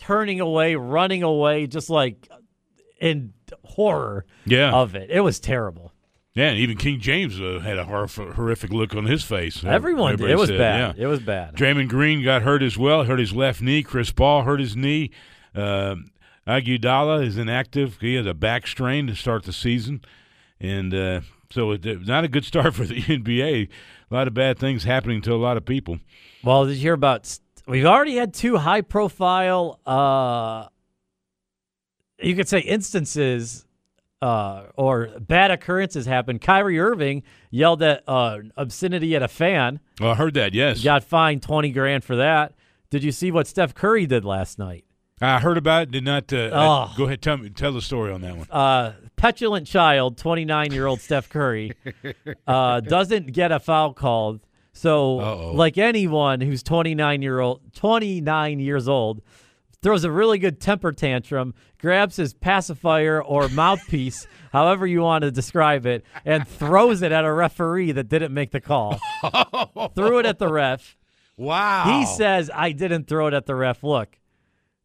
[0.00, 2.28] turning away, running away, just like
[3.00, 3.32] in
[3.64, 5.10] horror yeah, of it.
[5.10, 5.92] It was terrible.
[6.34, 9.62] yeah, and even King James uh, had a horrif- horrific look on his face.
[9.64, 10.30] Everyone did.
[10.30, 10.96] It was said, bad.
[10.96, 11.04] Yeah.
[11.04, 11.54] It was bad.
[11.54, 13.04] Draymond Green got hurt as well.
[13.04, 13.82] Hurt his left knee.
[13.82, 15.10] Chris Paul hurt his knee.
[16.46, 17.98] Iguodala is inactive.
[18.00, 20.02] He has a back strain to start the season,
[20.60, 23.68] and uh, so it, it- not a good start for the NBA.
[24.10, 25.98] A lot of bad things happening to a lot of people.
[26.44, 27.38] Well, did you hear about?
[27.66, 30.68] We've already had two high-profile, uh,
[32.22, 33.66] you could say, instances
[34.22, 36.38] uh, or bad occurrences happen.
[36.38, 40.54] Kyrie Irving yelled at uh, obscenity at a fan, Well, I heard that.
[40.54, 42.54] Yes, got fined twenty grand for that.
[42.90, 44.84] Did you see what Steph Curry did last night?
[45.20, 45.90] I heard about it.
[45.90, 46.32] Did not.
[46.32, 46.94] Uh, Oh.
[46.96, 47.20] go ahead.
[47.20, 47.50] Tell me.
[47.50, 48.46] Tell the story on that one.
[48.50, 51.72] uh, petulant child, 29 year old Steph Curry,
[52.46, 54.40] uh, doesn't get a foul called.
[54.76, 55.52] So, Uh-oh.
[55.54, 59.22] like anyone who's 29 year old, 29 years old,
[59.82, 65.30] throws a really good temper tantrum, grabs his pacifier or mouthpiece, however you want to
[65.30, 69.00] describe it, and throws it at a referee that didn't make the call.
[69.94, 70.96] Threw it at the ref.
[71.38, 71.84] Wow.
[72.00, 73.82] He says, I didn't throw it at the ref.
[73.82, 74.18] Look,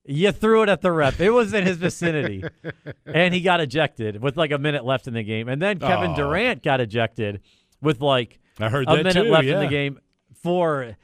[0.06, 1.20] you threw it at the ref.
[1.20, 2.44] It was in his vicinity.
[3.06, 5.48] and he got ejected with like a minute left in the game.
[5.50, 6.16] And then Kevin Oh.
[6.16, 7.42] Durant got ejected
[7.82, 9.32] with like I heard a that minute too.
[9.32, 9.54] left yeah.
[9.56, 10.00] in the game
[10.42, 10.98] for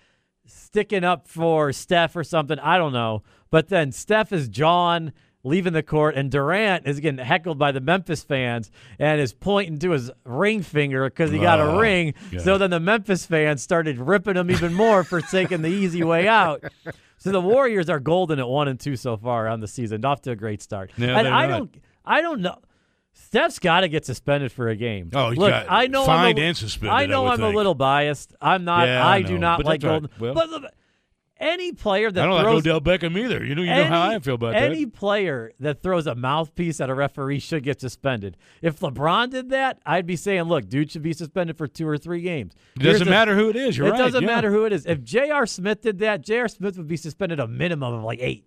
[0.45, 2.59] sticking up for Steph or something.
[2.59, 3.23] I don't know.
[3.49, 7.79] But then Steph is John leaving the court, and Durant is getting heckled by the
[7.79, 12.13] Memphis fans and is pointing to his ring finger because he got a Oh, ring.
[12.31, 12.41] God.
[12.41, 16.27] So then the Memphis fans started ripping him even more for taking the easy way
[16.27, 16.63] out.
[17.17, 20.21] So the Warriors are golden at one and two so far on the season, off
[20.23, 20.91] to a great start.
[20.97, 21.57] Yeah, and I not.
[21.57, 22.57] don't, I don't know.
[23.25, 25.09] Steph's got to get suspended for a game.
[25.13, 27.43] Oh, look, got I know fined I'm a, and suspended, I I know would I'm
[27.43, 28.33] a little biased.
[28.41, 28.87] I'm not.
[28.87, 30.01] Yeah, I I do not but like all right.
[30.01, 30.19] golden.
[30.21, 30.63] Well- but look,
[31.39, 33.43] any player that I don't like throws Odell Beckham either.
[33.45, 34.93] You know, you know how I feel about any that.
[34.93, 38.37] player that throws a mouthpiece at a referee should get suspended.
[38.63, 41.97] If LeBron did that, I'd be saying, look, dude should be suspended for two or
[41.97, 42.53] three games.
[42.75, 43.77] It Here's doesn't the- matter who it is.
[43.77, 43.99] You're it right.
[43.99, 44.27] It doesn't yeah.
[44.27, 44.85] matter who it is.
[44.87, 45.45] If J.R.
[45.45, 46.47] Smith did that, J.R.
[46.47, 48.45] Smith would be suspended a minimum of like eight.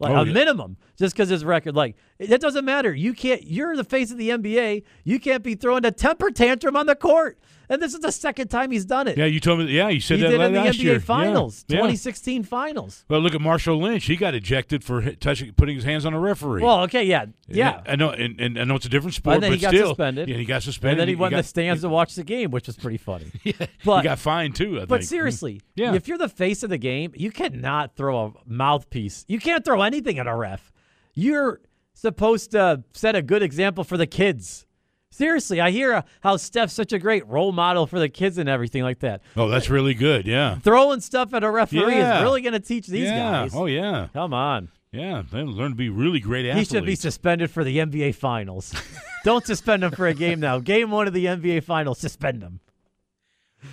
[0.00, 0.32] Like Oh, a yeah.
[0.32, 1.74] minimum, just because his record.
[1.74, 2.92] Like it it doesn't matter.
[2.92, 3.44] You can't.
[3.44, 4.82] You're the face of the NBA.
[5.04, 7.38] You can't be throwing a temper tantrum on the court.
[7.70, 9.18] And this is the second time he's done it.
[9.18, 9.66] Yeah, you told me.
[9.66, 11.00] Yeah, you said he that did in the NBA year.
[11.00, 11.76] Finals, yeah.
[11.76, 13.04] 2016 Finals.
[13.08, 14.06] Well, look at Marshawn Lynch.
[14.06, 16.62] He got ejected for touching, putting his hands on a referee.
[16.62, 17.82] Well, okay, yeah, yeah.
[17.86, 19.74] I know, and, and I know it's a different sport, And then but he got
[19.74, 20.28] still, suspended.
[20.30, 20.92] Yeah, he got suspended.
[20.92, 22.98] And then he went in got, the stands to watch the game, which was pretty
[22.98, 23.26] funny.
[23.42, 23.54] He
[23.84, 24.80] But he got fined too.
[24.80, 25.04] I but hmm.
[25.04, 25.94] seriously, Yeah.
[25.94, 29.24] if you're the face of the game, you cannot throw a mouthpiece.
[29.28, 30.72] You can't throw anything at a ref.
[31.14, 31.60] You're
[32.00, 34.66] supposed to set a good example for the kids.
[35.10, 38.82] Seriously, I hear how Steph's such a great role model for the kids and everything
[38.82, 39.22] like that.
[39.36, 40.26] Oh, that's really good.
[40.26, 40.58] Yeah.
[40.58, 42.18] Throwing stuff at a referee Yeah.
[42.18, 43.18] is really going to teach these yeah.
[43.18, 43.54] guys.
[43.54, 44.08] Oh, yeah.
[44.12, 44.68] Come on.
[44.92, 45.22] Yeah.
[45.32, 46.70] They learn to be really great athletes.
[46.70, 48.72] He should be suspended for the NBA Finals.
[49.24, 50.60] Don't suspend him for a game now.
[50.60, 52.60] Game one of the NBA Finals, suspend him.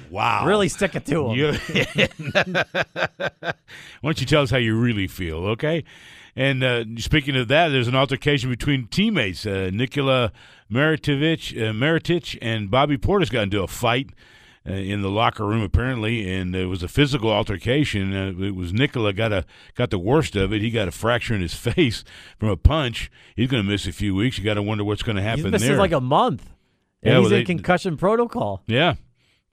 [0.09, 0.47] wow.
[0.47, 1.59] Really stick it to him.
[4.01, 5.83] Why don't you tell us how you really feel, okay?
[6.35, 9.45] And uh, speaking of that, there's an altercation between teammates.
[9.45, 10.31] Uh, Nikola
[10.71, 14.09] Maritovich, uh, Mirotic and Bobby Portis got into a fight
[14.67, 18.13] uh, in the locker room apparently, and it was a physical altercation.
[18.13, 19.45] Uh, it was Nikola got a
[19.75, 20.61] got the worst of it.
[20.61, 22.03] He got a fracture in his face
[22.37, 23.09] from a punch.
[23.35, 24.37] He's going to miss a few weeks.
[24.37, 25.77] You got to wonder what's going to happen He's missing there.
[25.77, 26.49] like a month.
[27.01, 28.61] And Yeah, he's well, in they- concussion protocol.
[28.67, 28.95] yeah.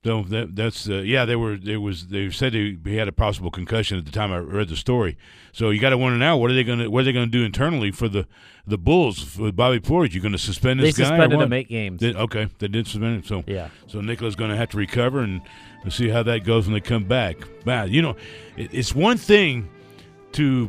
[0.04, 1.24] So that, that's uh, yeah.
[1.24, 4.32] They were there was they said he, he had a possible concussion at the time
[4.32, 5.16] I read the story.
[5.52, 7.30] So you got to wonder now what are they going to what are they going
[7.30, 8.26] to do internally for the
[8.66, 10.12] the Bulls with Bobby Portis?
[10.12, 11.04] You going to suspend They this guy?
[11.04, 12.00] or suspended him eight games.
[12.00, 13.24] Did- okay, they did suspend him.
[13.24, 13.68] So Yeah.
[13.86, 15.40] So Nikola's going to have to recover and
[15.84, 17.36] we'll see how that goes when they come back.
[17.64, 18.16] Man, you know,
[18.56, 19.70] it, it's one thing
[20.32, 20.68] to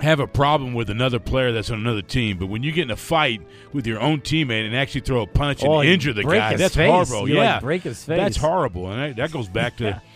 [0.00, 2.90] have a problem with another player that's on another team, but when you get in
[2.90, 3.40] a fight
[3.72, 6.54] with your own teammate and actually throw a punch and Oh, you injure the guy,
[6.56, 6.90] that's face.
[6.90, 7.28] horrible.
[7.28, 8.16] You, like, yeah, break his face.
[8.18, 10.00] That's horrible, and that, that goes back to.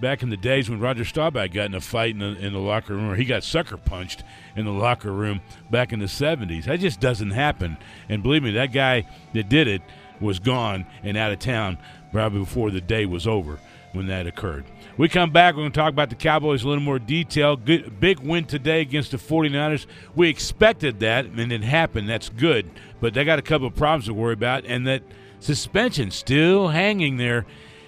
[0.00, 2.58] Back in the days when Roger Staubach got in a fight in the, in the
[2.58, 4.24] locker room, or he got sucker punched
[4.56, 5.40] in the locker room
[5.70, 6.64] back in the 70s.
[6.64, 7.76] That just doesn't happen.
[8.08, 9.80] And believe me, that guy that did it
[10.18, 11.78] was gone and out of town
[12.10, 13.60] probably before the day was over
[13.92, 14.64] when that occurred.
[14.98, 17.56] We come back, we're going to talk about the Cowboys a little more detail.
[17.56, 19.86] Good, big win today against the 49ers.
[20.14, 22.10] We expected that, and it happened.
[22.10, 22.70] That's good.
[23.00, 25.02] But they got a couple of problems to worry about, and that
[25.40, 27.46] suspension still hanging there.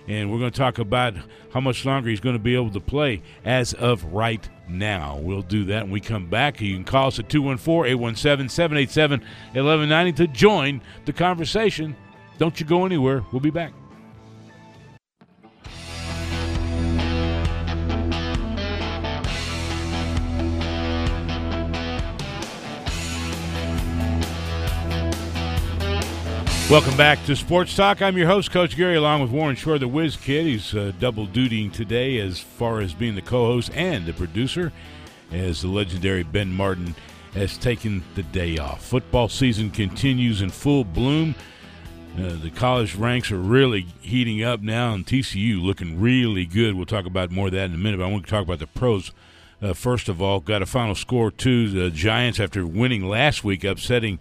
[0.08, 1.14] And we're going to talk about
[1.52, 5.18] how much longer he's going to be able to play as of right now.
[5.18, 6.60] We'll do that when we come back.
[6.60, 11.96] You can call us at 214 817 787 1190 to join the conversation.
[12.38, 13.24] Don't you go anywhere.
[13.30, 13.72] We'll be back.
[26.70, 28.00] Welcome back to Sports Talk.
[28.00, 30.46] I'm your host, Coach Gary, along with Warren Shore, the Whiz Kid.
[30.46, 34.72] He's uh, double dutying today as far as being the co host and the producer,
[35.30, 36.94] as the legendary Ben Martin
[37.34, 38.82] has taken the day off.
[38.82, 41.34] Football season continues in full bloom.
[42.18, 46.74] Uh, the college ranks are really heating up now, and TCU looking really good.
[46.74, 48.58] We'll talk about more of that in a minute, but I want to talk about
[48.58, 49.12] the pros.
[49.60, 51.68] Uh, first of all, got a final score too.
[51.68, 54.18] The Giants, after winning last week, upsetting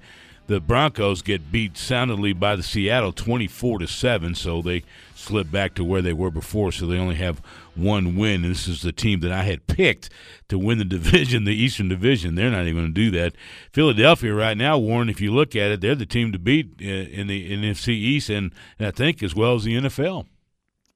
[0.48, 4.36] the Broncos, get beat soundly by the Seattle twenty-four to seven.
[4.36, 4.84] So they
[5.16, 6.72] slip back to where they were before.
[6.72, 7.42] So they only have
[7.76, 8.44] one win.
[8.44, 10.10] And this is the team that I had picked
[10.50, 12.36] to win the division, the Eastern Division.
[12.36, 13.34] They're not even going to do that.
[13.72, 15.10] Philadelphia right now, Warren.
[15.10, 18.30] If you look at it, they're the team to beat uh, in the NFC East,
[18.30, 20.28] and, and I think as well as the NFL.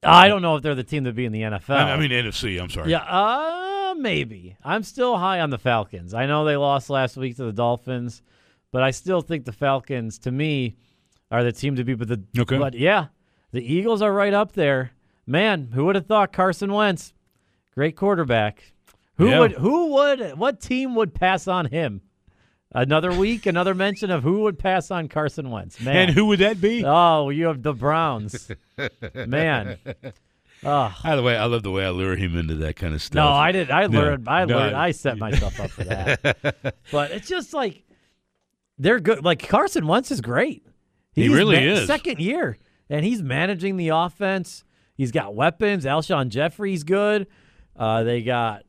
[0.02, 1.70] I don't know if they're the team to be in the NFL.
[1.70, 2.60] I, I mean NFC.
[2.60, 2.90] I'm sorry.
[2.90, 4.56] yeah, uh, maybe.
[4.62, 6.14] I'm still high on the Falcons.
[6.14, 8.22] I know they lost last week to the Dolphins,
[8.72, 10.76] but I still think the Falcons, to me,
[11.30, 11.94] are the team to be.
[11.94, 12.58] But the Okay.
[12.58, 13.06] but yeah,
[13.52, 14.92] the Eagles are right up there.
[15.26, 17.12] Man, who would have thought Carson Wentz,
[17.74, 18.72] great quarterback.
[19.16, 19.40] Who Yeah.
[19.40, 19.52] would?
[19.52, 20.38] Who would?
[20.38, 22.02] What team would pass on him?
[22.72, 25.80] Another week, another mention of who would pass on Carson Wentz.
[25.80, 26.84] Man, And who would that be?
[26.84, 28.50] Oh, you have the Browns.
[29.14, 29.78] Man.
[30.64, 30.94] Oh.
[31.02, 33.14] By the way, I love the way I lure him into that kind of stuff.
[33.14, 33.70] No, I did.
[33.70, 34.28] I No, learned.
[34.28, 34.56] I no.
[34.58, 34.76] learned.
[34.76, 36.76] I set myself up for that.
[36.92, 37.84] but it's just like
[38.78, 39.24] they're good.
[39.24, 40.64] Like Carson Wentz is great.
[41.12, 41.86] He He's really ma- is.
[41.86, 44.64] Second year, and he's managing the offense.
[44.94, 45.84] He's got weapons.
[45.84, 47.26] Alshon Jeffery's good.
[47.76, 48.64] Uh, they got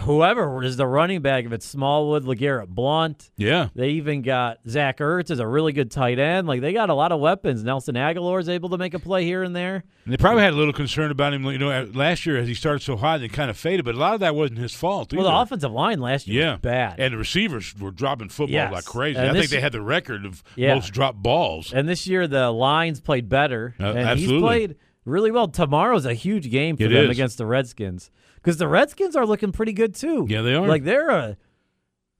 [0.00, 1.44] whoever is the running back.
[1.44, 3.30] If it's Smallwood, LeGarrette Blount.
[3.36, 3.68] Yeah.
[3.74, 6.46] They even got Zach Ertz as a really good tight end.
[6.46, 7.62] Like they got a lot of weapons.
[7.64, 9.84] Nelson Agholor is able to make a play here and there.
[10.04, 11.44] And they probably had a little concern about him.
[11.44, 13.84] You know, last year as he started so hot, it kind of faded.
[13.84, 15.12] But a lot of that wasn't his fault.
[15.12, 16.96] Well, the offensive line last year yeah, was bad.
[16.98, 18.72] and the receivers were dropping football Yes.
[18.72, 19.18] like crazy.
[19.18, 20.74] And I think they had the record of Yeah.
[20.74, 21.72] most dropped balls.
[21.72, 24.34] And this year the lines played better, Uh, and absolutely.
[24.34, 25.48] he's played really well.
[25.48, 27.10] Tomorrow's a huge game for It them is.
[27.10, 28.10] against the Redskins
[28.44, 30.26] because the Redskins are looking pretty good too.
[30.28, 30.68] Yeah, they are.
[30.68, 31.36] Like they're a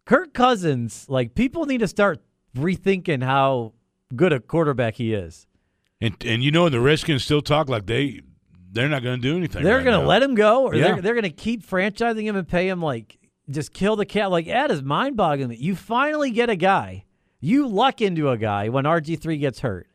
[0.06, 1.04] Kirk Cousins.
[1.08, 2.22] Like people need to start
[2.56, 3.74] rethinking how
[4.16, 5.46] good a quarterback he is.
[6.00, 8.22] And and you know, the Redskins still talk like they
[8.72, 9.62] they're not going to do anything.
[9.62, 10.94] They're right going to let him go, or Yeah.
[10.94, 13.18] they're they're going to keep franchising him and pay him like
[13.50, 14.30] just kill the cat.
[14.30, 15.56] Like that is mind boggling.
[15.60, 17.04] You finally get a guy,
[17.40, 19.88] you luck into a guy when RG three gets hurt,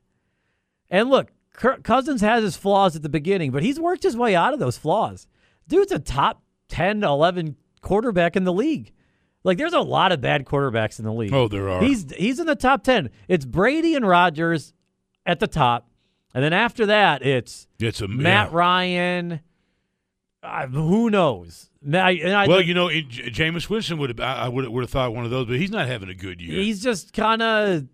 [0.90, 4.36] and look, Kirk Cousins has his flaws at the beginning, but he's worked his way
[4.36, 5.28] out of those flaws.
[5.70, 8.92] Dude's a top 10 to 11 quarterback in the league.
[9.44, 11.34] Like there's a lot of bad quarterbacks in the league.
[11.34, 11.82] Oh, there are.
[11.82, 13.10] He's he's in the top 10.
[13.30, 14.74] It's Brady and Rodgers
[15.26, 15.90] at the top.
[16.34, 18.58] And then after that, it's It's a Matt yeah.
[18.58, 19.40] Ryan.
[20.44, 21.70] Uh, who knows?
[21.86, 24.20] I- and I Well, you know, it, J- Jameis Winston would have.
[24.20, 26.62] I would would have thought one of those, but he's not having a good year.
[26.62, 27.88] he's just kind of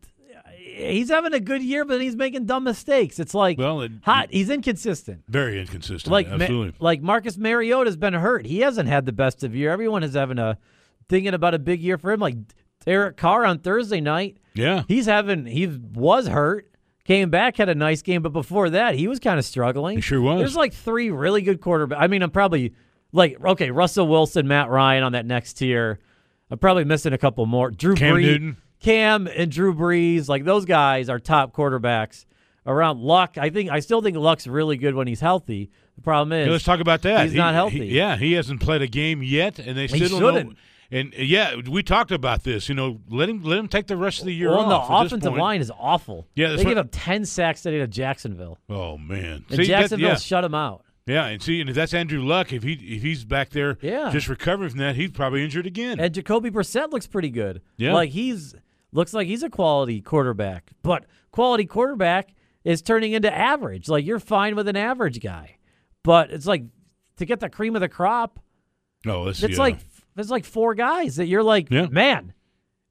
[0.75, 3.19] he's having a good year, but he's making dumb mistakes.
[3.19, 4.29] It's like Well, it- hot.
[4.31, 5.23] He's inconsistent.
[5.27, 6.11] very inconsistent.
[6.11, 6.73] Like Ma- absolutely.
[6.79, 8.45] like Marcus Mariota's been hurt.
[8.45, 9.71] He hasn't had the best of year.
[9.71, 10.57] Everyone is having a
[11.09, 12.19] thinking about a big year for him.
[12.19, 12.35] Like
[12.85, 14.83] Derek Carr on Thursday night, Yeah.
[14.87, 16.69] he's having he was hurt,
[17.03, 19.97] came back, had a nice game, but before that, he was kind of struggling.
[19.97, 20.39] He sure was.
[20.39, 21.97] There's like three really good quarterbacks.
[21.99, 22.73] I mean, I'm probably
[23.11, 25.99] like okay, Russell Wilson, Matt Ryan on that next tier.
[26.51, 27.71] I'm probably missing a couple more.
[27.71, 28.57] Drew Cam Brees, Newton.
[28.85, 32.25] Cam and Drew Brees, like those guys are top quarterbacks.
[32.67, 35.69] Around Luck, I think I still think Luck's really good when he's healthy.
[35.97, 37.23] The problem is Yeah, let's talk about that.
[37.23, 37.87] he's He- not he- healthy.
[37.93, 40.33] yeah, he hasn't played a game yet, and they He still don't know.
[40.39, 40.57] shouldn't.
[40.91, 42.69] And yeah, we talked about this.
[42.69, 44.87] You know, let him let him take the rest of the year well, off.
[44.87, 46.27] the offensive line is awful.
[46.35, 49.65] Yeah, they give what- up ten sacks today to Jacksonville, Oh man, and See, that-
[49.65, 50.15] Jacksonville yeah.
[50.15, 50.83] shut him out.
[51.07, 54.09] Yeah, and see, and if that's Andrew Luck, if he if he's back there, Yeah.
[54.11, 55.99] just recovering from that, he's probably injured again.
[55.99, 57.61] And Jacoby Brissett looks pretty good.
[57.77, 57.93] Yeah.
[57.93, 58.55] like he's
[58.95, 63.89] looks like he's a quality quarterback, but quality quarterback is turning into average.
[63.89, 65.57] Like you're fine with an average guy,
[66.03, 66.63] but it's like
[67.17, 68.39] to get the cream of the crop.
[69.05, 69.59] Oh, no, it's It's yeah.
[69.59, 69.77] like
[70.15, 71.87] there's like four guys that you're like, Yeah.
[71.87, 72.33] man.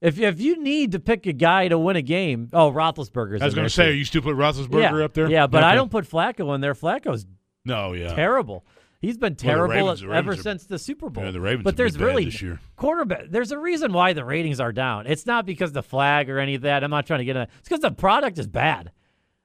[0.01, 3.41] If if you need to pick a guy to win a game, oh Roethlisberger's.
[3.41, 5.31] I was going to say, are you still put Roethlisberger yeah, up there?
[5.31, 6.75] Yeah, but I don't put Flacco in there.
[6.75, 7.25] Flacco's
[7.65, 8.67] No, yeah, terrible.
[9.05, 11.25] He's been Well, terrible Ravens- ever Ravens are- since the Super Bowl.
[11.25, 12.61] Yeah, the Ravens but there's really this year.
[12.77, 13.27] quarterback.
[13.31, 15.07] There's a reason why the ratings are down.
[15.07, 16.83] It's not because the flag or any of that.
[16.85, 17.49] I'm not trying to get into.
[17.59, 18.91] It's because the product is bad.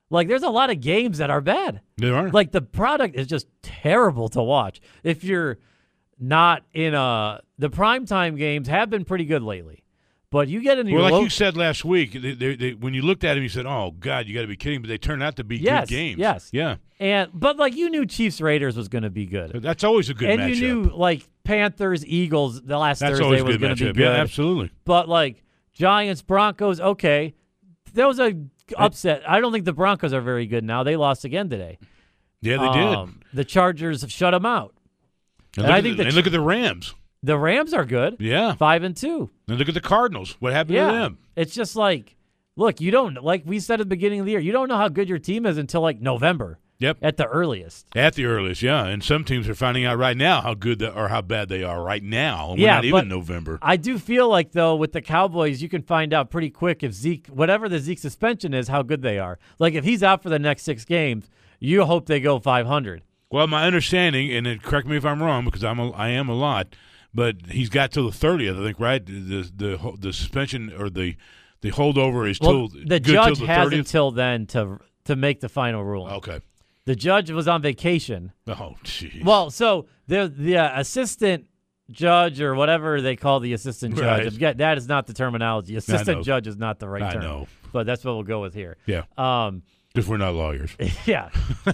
[0.09, 1.81] Like there's a lot of games that are bad.
[1.97, 2.29] There are.
[2.31, 4.81] Like the product is just terrible to watch.
[5.03, 5.59] If you're
[6.19, 9.83] not in a the primetime games have been pretty good lately,
[10.31, 12.93] but you get into well, like lo- you said last week, they, they, they, when
[12.93, 14.97] you looked at him, you said, "Oh God, you got to be kidding!" But they
[14.97, 16.17] turned out to be Yes, good games.
[16.19, 16.49] yes.
[16.51, 19.61] yeah, and but like you knew Chiefs Raiders was going to be good.
[19.61, 20.55] that's always a good and matchup.
[20.57, 23.97] you knew like Panthers Eagles the last that's Thursday was going to be good.
[23.97, 24.71] Yeah, absolutely.
[24.85, 27.33] But like Giants Broncos, okay,
[27.93, 28.35] that was a
[28.77, 29.27] upset.
[29.27, 30.83] I don't think the Broncos are very good now.
[30.83, 31.79] They lost again today.
[32.41, 34.73] Yeah, they Um, The Chargers have shut them out.
[35.57, 36.93] And, and I at think the, the and look at the Rams.
[37.21, 39.29] The Rams are good, Yeah, five and two.
[39.47, 40.37] and look at the Cardinals.
[40.39, 41.17] What happened Yeah, to them?
[41.35, 42.15] it's just like,
[42.55, 44.39] look, you don't like we said at the beginning of the year.
[44.39, 47.87] You don't know how good your team is until like November Yep, at the earliest.
[47.93, 48.61] at the earliest.
[48.61, 51.49] Yeah, and some teams are finding out right now how good the, or how bad
[51.49, 52.51] they are right now.
[52.51, 53.59] We're Yeah, not even November.
[53.61, 56.93] I do feel like though with the Cowboys, you can find out pretty quick if
[56.93, 59.39] Zeke, whatever the Zeke suspension is, how good they are.
[59.59, 61.29] Like if he's out for the next six games,
[61.59, 63.01] you hope they go 500.
[63.29, 66.33] Well, my understanding, and correct me if I'm wrong, because I'm a, I am a
[66.33, 66.75] lot,
[67.13, 69.05] but he's got till the 30th, I think, right?
[69.05, 71.15] The the the, the suspension or the
[71.61, 73.77] the holdover is Well, till the good judge till the has 30th.
[73.79, 76.13] until then to to make the final ruling.
[76.15, 76.39] Okay.
[76.85, 78.31] The judge was on vacation.
[78.47, 79.23] Oh, jeez.
[79.23, 81.45] Well, so the the uh, assistant
[81.91, 84.39] judge or whatever they call the assistant judge.
[84.41, 84.57] Right.
[84.57, 85.75] That is not the terminology.
[85.75, 87.21] Assistant judge is not the right I term.
[87.23, 87.47] know.
[87.71, 88.77] But that's what we'll go with here.
[88.87, 89.61] Yeah, Um,
[89.93, 90.71] because we're not lawyers.
[91.05, 91.29] yeah,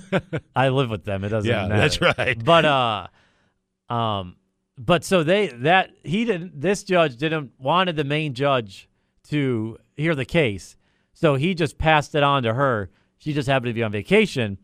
[0.55, 1.23] I live with them.
[1.23, 1.81] It doesn't Yeah, matter.
[1.81, 2.43] that's right.
[2.43, 4.35] But uh, um,
[4.77, 6.59] but so they that he didn't.
[6.59, 8.89] This judge didn't wanted the main judge
[9.29, 10.77] to hear the case,
[11.13, 12.89] so he just passed it on to her.
[13.17, 14.57] She just happened to be on vacation,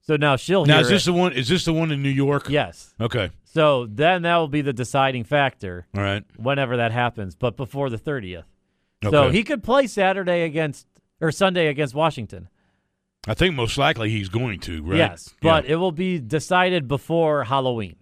[0.00, 1.06] so now she'll Now, hear is this it.
[1.06, 1.32] the one?
[1.32, 2.48] Is this the one in New York?
[2.48, 2.94] yes.
[3.00, 3.30] Okay.
[3.44, 6.22] So then that will be the deciding factor All right.
[6.36, 8.44] whenever that happens, but before the thirtieth.
[9.02, 10.86] So he could play Saturday against
[11.20, 12.48] or Sunday against Washington.
[13.26, 14.82] I think most likely he's going to.
[14.82, 14.96] Right.
[14.98, 15.72] Yes, but Yeah.
[15.72, 17.96] it will be decided before Halloween.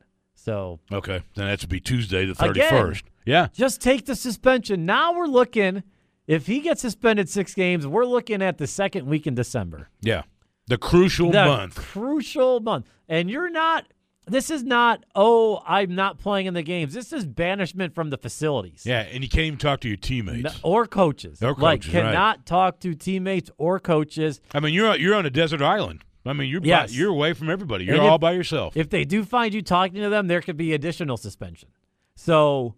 [0.49, 1.21] So okay.
[1.35, 3.05] Then that should be Tuesday the thirty first.
[3.27, 3.49] Yeah.
[3.53, 4.87] just take the suspension.
[4.87, 5.83] Now we're looking.
[6.27, 9.91] If he gets suspended six games, we're looking at the second week in December.
[10.01, 10.23] Yeah.
[10.67, 11.75] The crucial The month.
[11.75, 13.93] crucial month, and you're not.
[14.27, 15.05] This is not.
[15.15, 16.95] Oh, I'm not playing in the games.
[16.95, 18.85] This is banishment from the facilities.
[18.87, 20.45] Yeah, and you can't even talk to your teammates.
[20.45, 21.43] No- or coaches.
[21.43, 22.03] Or like coaches, right.
[22.05, 24.41] cannot talk to teammates or coaches.
[24.55, 26.05] I mean, you're you're on a desert island.
[26.29, 27.85] I mean, you're by- you're away from everybody.
[27.85, 28.77] You're And all if- by yourself.
[28.77, 31.71] If they do find you talking to them, there could be additional suspension.
[32.14, 32.75] So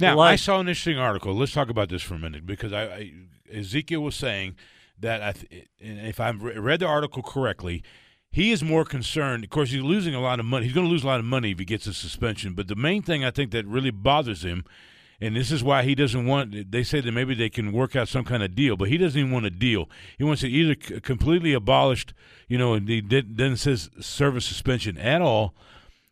[0.00, 1.34] Now, I saw an interesting article.
[1.34, 3.12] Let's talk about this for a minute because I, I
[3.52, 4.56] Ezekiel was saying
[4.98, 7.82] that I, th- if I read the article correctly,
[8.30, 9.44] he is more concerned.
[9.44, 10.66] Of course, he's losing a lot of money.
[10.66, 12.54] He's going to lose a lot of money if he gets a suspension.
[12.54, 14.64] But the main thing I think that really bothers him,
[15.20, 16.70] and this is why he doesn't want.
[16.70, 19.18] They say that maybe they can work out some kind of deal, but he doesn't
[19.18, 19.88] even want a deal.
[20.18, 22.12] He wants it either completely abolished,
[22.48, 25.54] you know, and he did, doesn't says service suspension at all,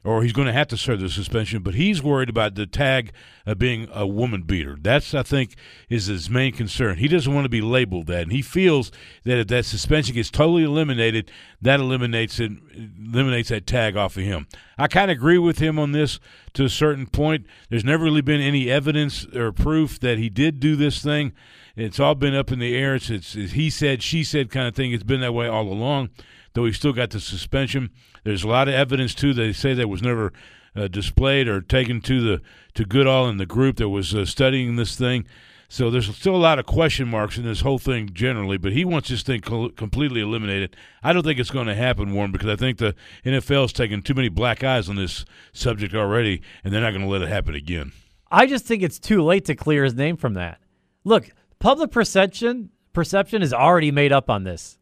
[0.04, 1.62] or he's going to have to serve the suspension.
[1.62, 3.10] But he's worried about the tag
[3.46, 4.76] of being a woman beater.
[4.80, 5.54] That's, I think,
[5.88, 6.98] is his main concern.
[6.98, 8.92] He doesn't want to be labeled that, and he feels
[9.24, 11.30] that if that suspension gets totally eliminated,
[11.62, 12.52] that eliminates it,
[13.02, 14.46] eliminates that tag off of him.
[14.76, 16.20] I kind of agree with him on this
[16.52, 17.46] to a certain point.
[17.70, 21.32] There's never really been any evidence or proof that he did do this thing.
[21.76, 22.94] It's all been up in the air.
[22.94, 24.92] It's, it's, it's he said, she said kind of thing.
[24.92, 26.10] It's been that way all along
[26.54, 27.90] though he still got the suspension.
[28.24, 30.32] There's a lot of evidence too they say that was never
[30.74, 32.42] uh, displayed or taken to the
[32.74, 35.26] to Goodell and the group that was uh, studying this thing.
[35.68, 38.84] So there's still a lot of question marks in this whole thing generally, but he
[38.84, 40.76] wants this thing co- completely eliminated.
[41.02, 42.94] I don't think it's going to happen, Warren, because I think the
[43.24, 47.08] NFL's taken too many black eyes on this subject already, and they're not going to
[47.08, 47.92] let it happen again.
[48.30, 50.60] I just think it's too late to clear his name from that.
[51.02, 54.78] Look, public perception perception is already made up on this.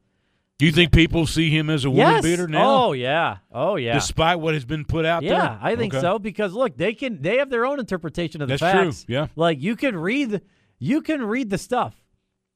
[0.58, 2.22] Do you think people see him as a woman yes.
[2.22, 2.84] beater now?
[2.86, 3.38] Oh yeah.
[3.50, 3.94] Oh yeah.
[3.94, 5.32] Despite what has been put out there?
[5.32, 6.00] Yeah, I think Okay.
[6.00, 9.04] so because look, they can they have their own interpretation of the That's true, facts.
[9.08, 9.26] yeah.
[9.34, 10.40] Like you can read
[10.78, 11.96] you can read the stuff.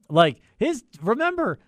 [0.08, 1.58] Like his remember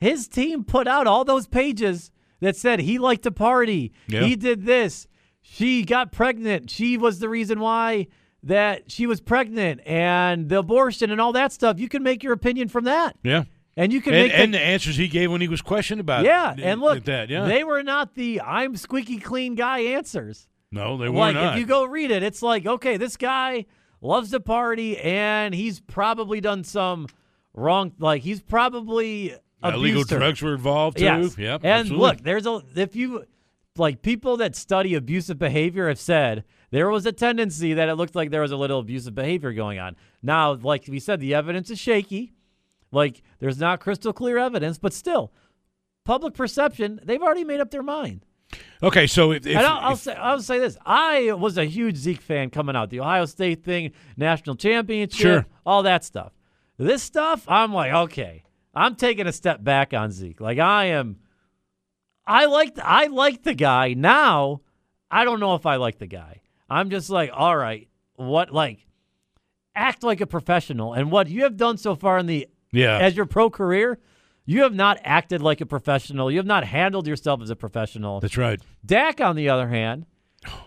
[0.00, 2.10] his team put out all those pages
[2.40, 3.92] that said he liked to party.
[4.08, 4.22] Yeah.
[4.22, 5.06] He did this.
[5.42, 6.70] She got pregnant.
[6.70, 8.06] She was the reason why
[8.44, 11.78] that she was pregnant and the abortion and all that stuff.
[11.78, 13.16] You can make your opinion from that.
[13.22, 13.44] Yeah.
[13.76, 16.00] And you can And, make the- and the answers he gave when he was questioned
[16.00, 17.30] about yeah, it, and like look, that.
[17.30, 17.46] Yeah.
[17.46, 20.46] they were not the I'm squeaky clean guy answers.
[20.70, 21.54] no, they were Like not.
[21.54, 23.64] if you go read it, it's like okay, this guy
[24.02, 27.06] loves to party and he's probably done some
[27.54, 27.92] wrong.
[27.98, 30.18] Like he's probably Illegal her.
[30.18, 31.04] drugs were involved too.
[31.04, 31.38] Yes.
[31.38, 31.60] Yep.
[31.64, 32.06] and absolutely.
[32.08, 33.24] look, there's a if you
[33.76, 38.14] like people that study abusive behavior have said there was a tendency that it looked
[38.14, 39.96] like there was a little abusive behavior going on.
[40.22, 42.32] Now, like we said, the evidence is shaky.
[42.92, 45.32] Like there's not crystal clear evidence, but still,
[46.04, 48.24] public perception they've already made up their mind.
[48.82, 51.96] Okay, so if, if, And I'll, I'll say I'll say this: I was a huge
[51.96, 52.90] Zeke fan coming out.
[52.90, 55.46] The Ohio State thing, national championship, Sure.
[55.64, 56.32] all that stuff.
[56.76, 60.40] This stuff, I'm like, okay, I'm taking a step back on Zeke.
[60.40, 61.16] Like I am,
[62.26, 64.60] I like I like the guy now.
[65.10, 66.42] I don't know if I like the guy.
[66.68, 68.86] I'm just like, all right, what like
[69.74, 70.92] act like a professional.
[70.92, 73.98] And what you have done so far in the yeah, as your pro career,
[74.44, 76.30] you have not acted like a professional.
[76.30, 78.20] You have not handled yourself as a professional.
[78.20, 78.60] that's right.
[78.84, 80.06] Dak, on the other hand,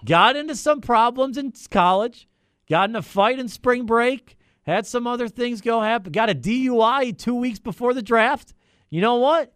[0.05, 2.27] got into some problems in college,
[2.69, 6.35] got in a fight in spring break, had some other things go happen, got a
[6.35, 8.53] DUI two weeks before the draft.
[8.89, 9.53] You know what?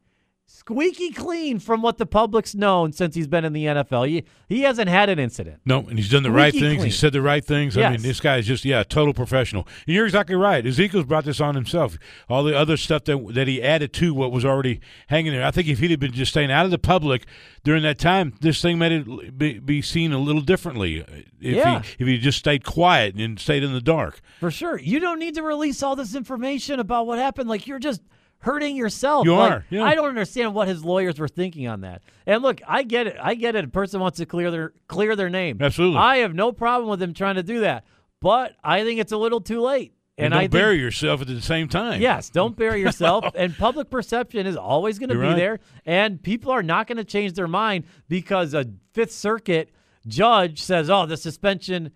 [0.51, 4.07] Squeaky clean from what the public's known since he's been in the NFL.
[4.07, 5.61] He, he hasn't had an incident.
[5.63, 6.83] No, and he's done the right Squeaky things.
[6.85, 7.77] He said the right things.
[7.77, 9.67] I mean, this guy is just yeah, total professional.
[9.85, 10.65] And you're exactly right.
[10.65, 11.99] Ezekiel's brought this on himself.
[12.27, 15.45] All the other stuff that that he added to what was already hanging there.
[15.45, 17.27] I think if he'd have been just staying out of the public
[17.63, 21.03] during that time, this thing might have be, be seen a little differently.
[21.03, 21.05] Uh,
[21.39, 21.83] if Yeah.
[21.83, 24.19] he if he just stayed quiet and stayed in the dark.
[24.39, 24.79] For sure.
[24.79, 27.49] You don't need to release all this information about what happened.
[27.49, 28.01] Like, you're just
[28.39, 29.25] hurting yourself.
[29.25, 29.83] You Like, are, yeah.
[29.83, 32.01] I don't understand what his lawyers were thinking on that.
[32.25, 33.17] And look, I get it.
[33.21, 33.65] I get it.
[33.65, 35.57] A person wants to clear their clear their name.
[35.61, 35.99] Absolutely.
[35.99, 37.85] I have no problem with them trying to do that.
[38.21, 39.93] But I think it's a little too late.
[40.17, 42.01] And, And, don't I think, bury yourself at the same time.
[42.01, 43.25] Yes, don't bury yourself.
[43.35, 45.35] and public perception is always going to be right.
[45.37, 45.59] there.
[45.85, 49.71] And people are not going to change their mind because a Fifth Circuit
[50.07, 51.91] judge says, oh, the suspension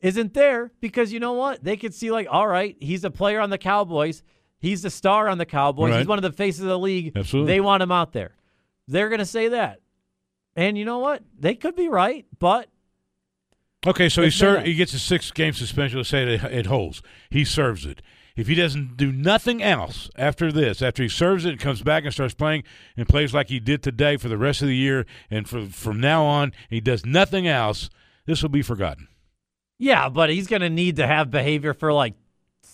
[0.00, 0.70] isn't there.
[0.80, 1.64] Because you know what?
[1.64, 4.22] They could see, like, all right, he's a player on the Cowboys.
[4.66, 5.92] He's the star on the Cowboys.
[5.92, 5.98] Right.
[5.98, 7.12] He's one of the faces of the league.
[7.16, 7.52] Absolutely.
[7.52, 8.34] They want him out there.
[8.88, 9.80] They're going to say that.
[10.56, 11.22] And you know what?
[11.38, 12.68] They could be right, but
[13.86, 15.98] Okay, so he ser- he gets a six game suspension.
[15.98, 17.02] Let's say it, it holds.
[17.30, 18.02] He serves it.
[18.34, 22.04] If he doesn't do nothing else after this, after he serves it and comes back
[22.04, 22.64] and starts playing
[22.96, 26.00] and plays like he did today for the rest of the year, and for, from
[26.00, 27.88] now on he does nothing else,
[28.26, 29.08] this will be forgotten.
[29.78, 32.14] Yeah, but he's going to need to have behavior for like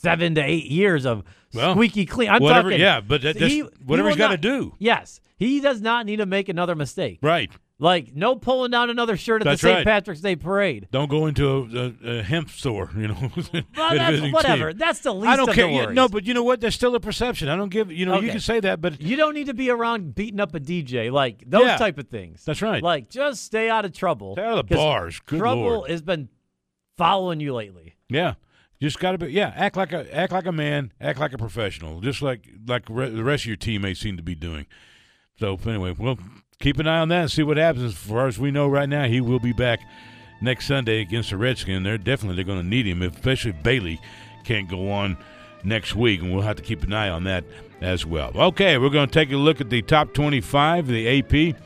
[0.03, 1.23] seven to eight years of
[1.55, 2.29] Well, squeaky clean.
[2.31, 2.81] I'm whatever, talking.
[2.81, 6.07] yeah, but that, he- whatever he he's will got to do, Yes, he does not
[6.07, 7.19] need to make another mistake.
[7.23, 7.51] right?
[7.79, 9.77] Like no pulling down another shirt at That's the St.
[9.79, 9.85] right.
[9.85, 10.87] Patrick's Day parade.
[10.93, 13.15] Don't go into a, a, a hemp store, you know.
[13.77, 14.71] Well, that's, whatever.
[14.71, 14.79] team.
[14.79, 15.69] That's the least I don't care.
[15.69, 16.61] Yeah, no, but you know what?
[16.61, 17.49] There's still a perception.
[17.49, 17.91] I don't give.
[17.91, 20.55] You know, you can say that, but you don't need to be around beating up
[20.55, 21.77] a DJ like those Yeah.
[21.77, 22.45] type of things.
[22.45, 22.81] That's right.
[22.81, 24.35] Like just stay out of trouble.
[24.35, 25.19] Stay out of the bars.
[25.27, 25.91] Good trouble Lord.
[25.91, 26.29] has been
[26.97, 27.95] following you lately.
[28.09, 28.35] Yeah,
[28.83, 29.33] just got to be.
[29.33, 30.93] Yeah, act like a act like a man.
[31.01, 32.01] Act like a professional.
[32.01, 34.67] Just like like re- the rest of your teammates seem to be doing.
[35.39, 36.19] So anyway, we'll
[36.59, 37.85] keep an eye on that and see what happens.
[37.85, 39.81] As far as we know right now, he will be back
[40.41, 41.85] next Sunday against the Redskins.
[41.85, 44.01] They're definitely they're going to need him, especially if Bailey
[44.45, 45.17] can't go on
[45.63, 47.45] next week, and we'll have to keep an eye on that
[47.81, 48.33] as well.
[48.35, 51.57] Okay, we're going to take a look at the top 25, the AP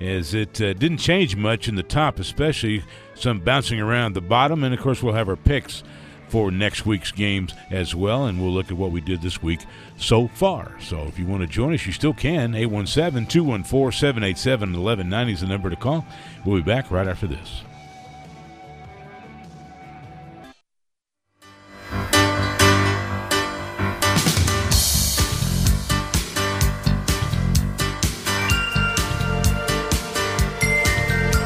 [0.00, 2.82] as it uh, didn't change much in the top, especially
[3.14, 4.64] some bouncing around the bottom.
[4.64, 5.84] And of course, we'll have our picks
[6.32, 9.60] for next week's games as well, and we'll look at what we did this week
[9.98, 10.72] so far.
[10.80, 12.54] So if you want to join us, you still can.
[12.54, 16.06] 817 214 787 1190 is the number to call.
[16.46, 17.60] We'll be back right after this.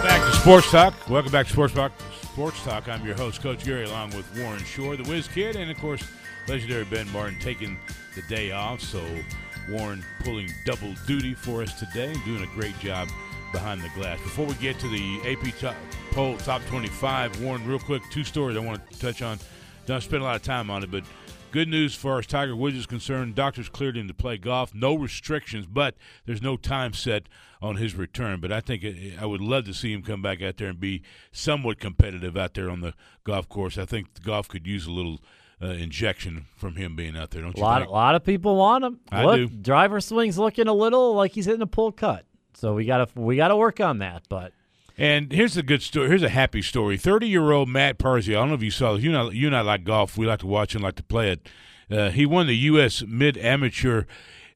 [0.04, 1.10] Back to Sports Talk.
[1.10, 1.90] Welcome back to Sports Talk.
[2.36, 2.86] Sports Talk.
[2.86, 6.06] I'm your host, Coach Gary, along with Warren Shore, the Whiz Kid, and of course,
[6.46, 7.78] legendary Ben Martin taking
[8.14, 8.82] the day off.
[8.82, 9.02] So
[9.70, 13.08] Warren pulling double duty for us today, doing a great job
[13.52, 14.20] behind the glass.
[14.20, 15.74] Before we get to the AP top,
[16.10, 19.38] poll top 25, Warren, real quick, two stories I want to touch on.
[19.86, 21.04] Don't spend a lot of time on it, but
[21.56, 23.34] good news as far as Tiger Woods is concerned.
[23.34, 24.74] Doctors cleared him to play golf.
[24.74, 25.94] No restrictions, but
[26.26, 27.30] there's no time set
[27.62, 28.40] on his return.
[28.42, 28.84] But I think
[29.18, 31.00] I would love to see him come back out there and be
[31.32, 32.92] somewhat competitive out there on the
[33.24, 33.78] golf course.
[33.78, 35.18] I think golf could use a little
[35.62, 37.40] uh, injection from him being out there.
[37.40, 37.88] Don't A you lot, think?
[37.88, 39.00] a lot of people want him.
[39.10, 39.48] I Look, do.
[39.48, 42.26] driver swing's looking a little like he's hitting a pull cut.
[42.52, 44.24] So we gotta we gotta work on that.
[44.28, 44.52] But
[44.98, 46.08] And here's a good story.
[46.08, 46.96] Here's a happy story.
[46.96, 48.34] Thirty-year-old Matt Parsi.
[48.34, 49.04] I don't know if you saw this.
[49.04, 50.16] You know, you like golf.
[50.16, 51.48] We like to watch and like to play it.
[51.90, 53.04] Uh, he won the U.S.
[53.06, 54.04] Mid Amateur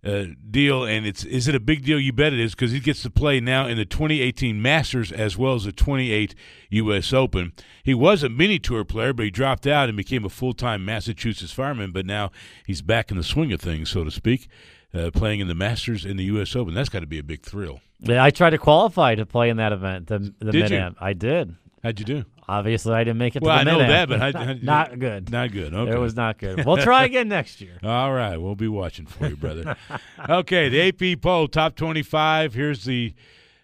[0.05, 2.01] uh, deal, and it's is it a big deal?
[2.01, 5.36] You bet it is because he gets to play now in the 2018 Masters as
[5.36, 6.34] well as the 28
[6.70, 7.12] U.S.
[7.12, 7.53] Open.
[7.82, 11.53] He was a mini tour player, but he dropped out and became a full-time Massachusetts
[11.53, 11.93] fireman.
[11.93, 12.30] But now
[12.64, 14.49] he's back in the swing of things, so to speak,
[14.95, 16.57] uh, playing in the Masters and the U.S.
[16.57, 16.72] Open.
[16.72, 17.80] That's got to be a big thrill.
[18.03, 20.07] Yeah, I tried to qualify to play in that event.
[20.09, 20.76] The the Did mid you?
[20.78, 20.96] am.
[21.01, 21.55] I did.
[21.82, 22.24] How'd you do?
[22.46, 23.42] Obviously, I didn't make it.
[23.42, 25.30] Well, to I know that, but how- not good.
[25.30, 25.72] Not good.
[25.72, 25.92] Okay.
[25.92, 26.66] It was not good.
[26.66, 27.78] We'll try again next year.
[27.82, 29.76] All right, we'll be watching for you, brother.
[30.28, 32.55] okay, the AP poll top twenty-five.
[32.55, 33.14] Here's the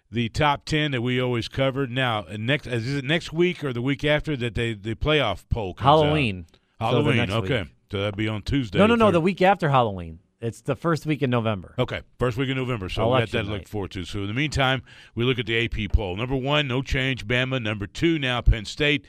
[0.09, 1.91] the top ten that we always covered.
[1.91, 5.73] Now, next is it next week or the week after that they the playoff poll
[5.73, 6.03] comes out?
[6.03, 6.45] Halloween.
[6.79, 7.17] So Halloween.
[7.17, 7.71] next okay, week.
[7.91, 8.77] so that'd be on Tuesday.
[8.79, 9.11] No, no, no.
[9.11, 10.19] The week after Halloween.
[10.39, 11.73] It's the first week in November.
[11.79, 12.89] Okay, first week in November.
[12.89, 14.05] So we got that to look forward to.
[14.05, 14.83] So in the meantime,
[15.15, 16.15] we look at the AP poll.
[16.15, 17.61] Number one, no change, Bama.
[17.61, 19.05] Number two, now Penn State.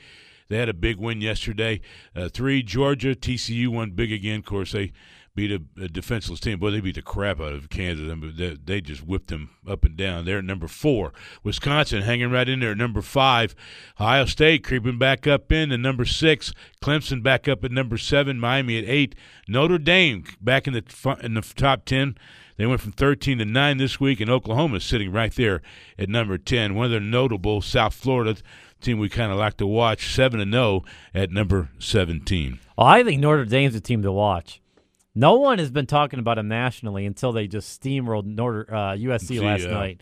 [0.47, 1.81] They had a big win yesterday.
[2.15, 3.13] Uh, three, Georgia.
[3.13, 4.39] TCU won big again.
[4.39, 4.91] Of course, they
[5.39, 6.59] beat a, a defenseless team.
[6.59, 8.11] Boy, they beat the crap out of Kansas.
[8.11, 10.25] I mean, they, they just whipped them up and down.
[10.25, 11.13] They're at number four.
[11.43, 13.55] Wisconsin hanging right in there at number five.
[13.99, 16.53] Ohio State creeping back up in at number six.
[16.81, 18.37] Clemson back up at number seven.
[18.37, 19.15] Miami at eight.
[19.47, 22.17] Notre Dame back in the in the top ten.
[22.57, 25.61] They went from 13 to 9 this week, and Oklahoma is sitting right there
[25.97, 26.75] at number 10.
[26.75, 28.35] One of the notable South Florida
[28.81, 30.83] team we kind of like to watch, 7 and 0
[31.13, 32.59] at number 17.
[32.77, 34.59] Well, I think Notre Dame's a team to watch.
[35.15, 39.21] No one has been talking about them nationally until they just steamrolled Notre, uh, USC
[39.27, 39.71] See, last yeah.
[39.71, 40.01] night.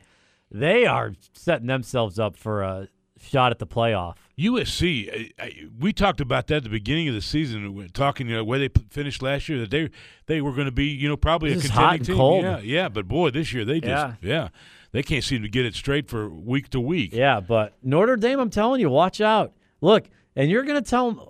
[0.51, 2.87] They are setting themselves up for a
[3.19, 4.15] shot at the playoff.
[4.37, 8.27] USC, I, I, we talked about that at the beginning of the season, we- talking
[8.29, 9.89] you know, where they finished last year, that they
[10.27, 12.15] they were going to be, you know, probably This a contending hot and team.
[12.15, 12.43] cold.
[12.43, 14.13] Yeah, yeah, but boy, this year they just, yeah.
[14.21, 14.49] Yeah.
[14.91, 17.13] they can't seem to get it straight for week to week.
[17.13, 19.53] Yeah, but Notre Dame, I'm telling you, watch out.
[19.81, 20.05] Look,
[20.35, 21.21] and you're going to tell them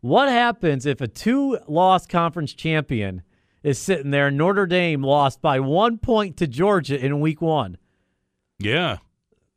[0.00, 3.22] what happens if a two loss conference champion
[3.62, 7.76] is sitting there Notre Dame lost by one point to Georgia in week one.
[8.58, 8.98] Yeah,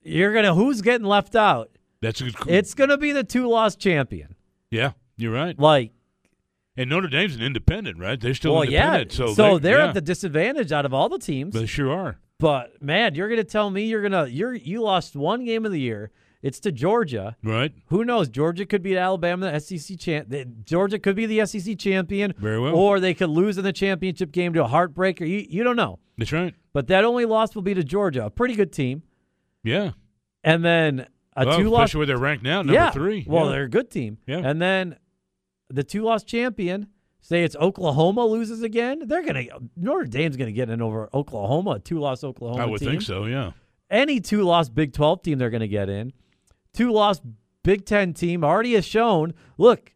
[0.01, 1.69] You're going to, who's getting left out?
[2.01, 2.35] that's a good.
[2.47, 4.35] It's going to be the two loss champion.
[4.69, 5.57] yeah, you're right.
[5.57, 5.91] Like,
[6.77, 8.19] And Notre Dame's an independent, right?
[8.19, 8.95] They're still well, yeah.
[8.95, 9.35] independent.
[9.35, 11.53] So, they're yeah, at the disadvantage out of all the teams.
[11.53, 12.17] They sure are.
[12.39, 15.79] But man, you're gonna tell me you're gonna you're you lost one game of the
[15.79, 16.11] year.
[16.43, 17.37] It's to Georgia.
[17.41, 17.73] Right?
[17.87, 18.27] Who knows?
[18.29, 20.31] Georgia could beat Alabama, the SEC champ.
[20.65, 22.75] Georgia could be the SEC champion, Very well.
[22.75, 25.21] or they could lose in the championship game to a heartbreaker.
[25.21, 25.99] You you don't know.
[26.17, 26.53] That's right.
[26.73, 29.03] But that only loss will be to Georgia, a pretty good team,
[29.63, 29.91] Yeah.
[30.43, 31.85] and then a well, two loss.
[31.85, 32.91] especially where they're ranked now, number yeah.
[32.91, 33.25] three.
[33.27, 33.51] Well, yeah.
[33.53, 34.17] they're a good team.
[34.27, 34.41] Yeah.
[34.43, 34.97] And then
[35.69, 36.87] the two loss champion.
[37.25, 39.03] Say it's Oklahoma loses again.
[39.07, 39.45] They're gonna
[39.77, 42.61] Notre Dame's gonna get in over Oklahoma, two loss Oklahoma.
[42.61, 42.89] I would team.
[42.89, 43.23] think so.
[43.27, 43.51] Yeah.
[43.89, 46.11] any two loss Big 12 team they're going to get in.
[46.74, 47.21] Two loss
[47.63, 49.93] Big 10 team already has shown look,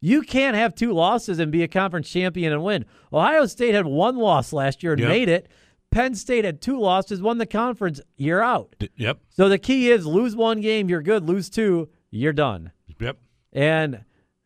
[0.00, 2.86] you can't have two losses and be a conference champion and win.
[3.12, 5.08] Ohio State had one loss last year and Yep.
[5.10, 5.48] made it.
[5.90, 8.74] Penn State had two losses, won the conference, you're out.
[8.78, 9.18] D- yep.
[9.28, 11.28] So the key is lose one game, you're good.
[11.28, 12.70] Lose two, you're done.
[13.00, 13.18] Yep.
[13.52, 14.04] And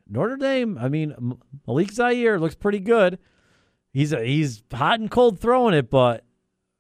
[0.09, 3.19] Notre Dame, I mean, Malik Zaire looks pretty good.
[3.93, 6.25] He's a, he's hot and cold throwing it, but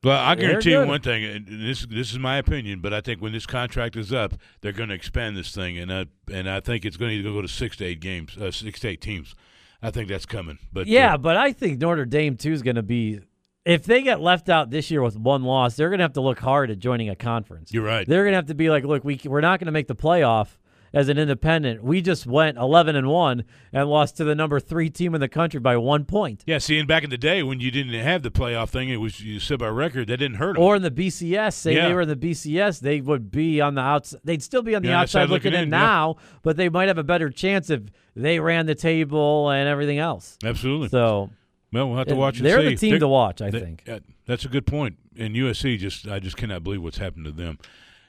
[0.05, 3.01] Well, I They're guarantee you one thing, and this this is my opinion, but I
[3.01, 6.49] think when this contract is up, they're going to expand this thing, and I and
[6.49, 9.01] I think it's going to go to six to eight games, uh, six to eight
[9.01, 9.35] teams.
[9.83, 10.59] I think that's coming.
[10.73, 13.21] But Yeah, uh, but I think Notre Dame too is going to be.
[13.65, 16.21] If they get left out this year with one loss, they're going to have to
[16.21, 17.73] look hard at joining a conference.
[17.73, 18.07] you're right.
[18.07, 19.97] They're going to have to be like, look, we we're not going to make the
[19.97, 20.59] playoff
[20.95, 21.83] as an independent.
[21.83, 25.29] We just went 11 and one and lost to the number three team in the
[25.29, 26.45] country by one point.
[26.47, 28.97] Yeah, see, and back in the day when you didn't have the playoff thing, it
[28.97, 30.63] was you said by record that didn't hurt them.
[30.63, 31.89] Or in the BCS, say Yeah.
[31.89, 34.21] they were in the BCS, they would be on the outside.
[34.25, 35.79] They'd still be on the Yeah, outside, looking, looking in in, yeah.
[35.79, 37.83] now, but they might have a better chance if
[38.17, 40.39] they ran the table and everything else.
[40.45, 40.89] Absolutely.
[40.91, 41.31] So
[41.73, 42.69] well, we'll have to watch and they're see.
[42.69, 43.83] the team They're- to watch, I they- think.
[43.87, 44.97] yeah, that's a good point.
[45.19, 47.59] And USC just, I just cannot believe what's happened to them.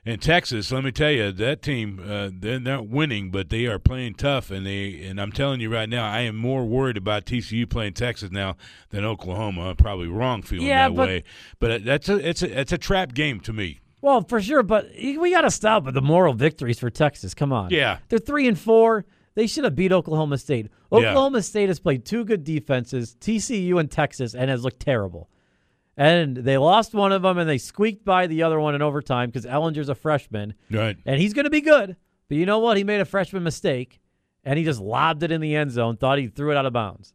[0.08, 3.80] And Texas, let me tell you, that team uh, they're not winning, but they are
[3.80, 4.52] playing tough.
[4.52, 7.94] And they and I'm telling you right now, I am more worried about TCU playing
[7.94, 8.56] Texas now
[8.92, 9.70] than Oklahoma.
[9.70, 11.24] I'm probably wrong feeling Yeah, that but- way,
[11.60, 13.80] but that's a it's a it's a trap game to me.
[14.02, 17.34] Well, for sure, but we got to stop with the moral victories for Texas.
[17.34, 17.72] Come on.
[17.72, 17.98] Yeah.
[18.10, 19.06] They're three and four.
[19.34, 20.68] They should have beat Oklahoma State.
[20.92, 20.98] Yeah.
[21.00, 25.30] Oklahoma State has played two good defenses, TCU and Texas, and has looked terrible.
[25.98, 29.30] And they lost one of them, and they squeaked by the other one in overtime
[29.30, 30.98] because Ehlinger's a freshman, Right.
[31.06, 31.96] and he's going to be good.
[32.28, 32.76] But you know what?
[32.78, 34.00] He made a freshman mistake,
[34.44, 35.96] and he just lobbed it in the end zone.
[35.96, 37.14] Thought he threw it out of bounds.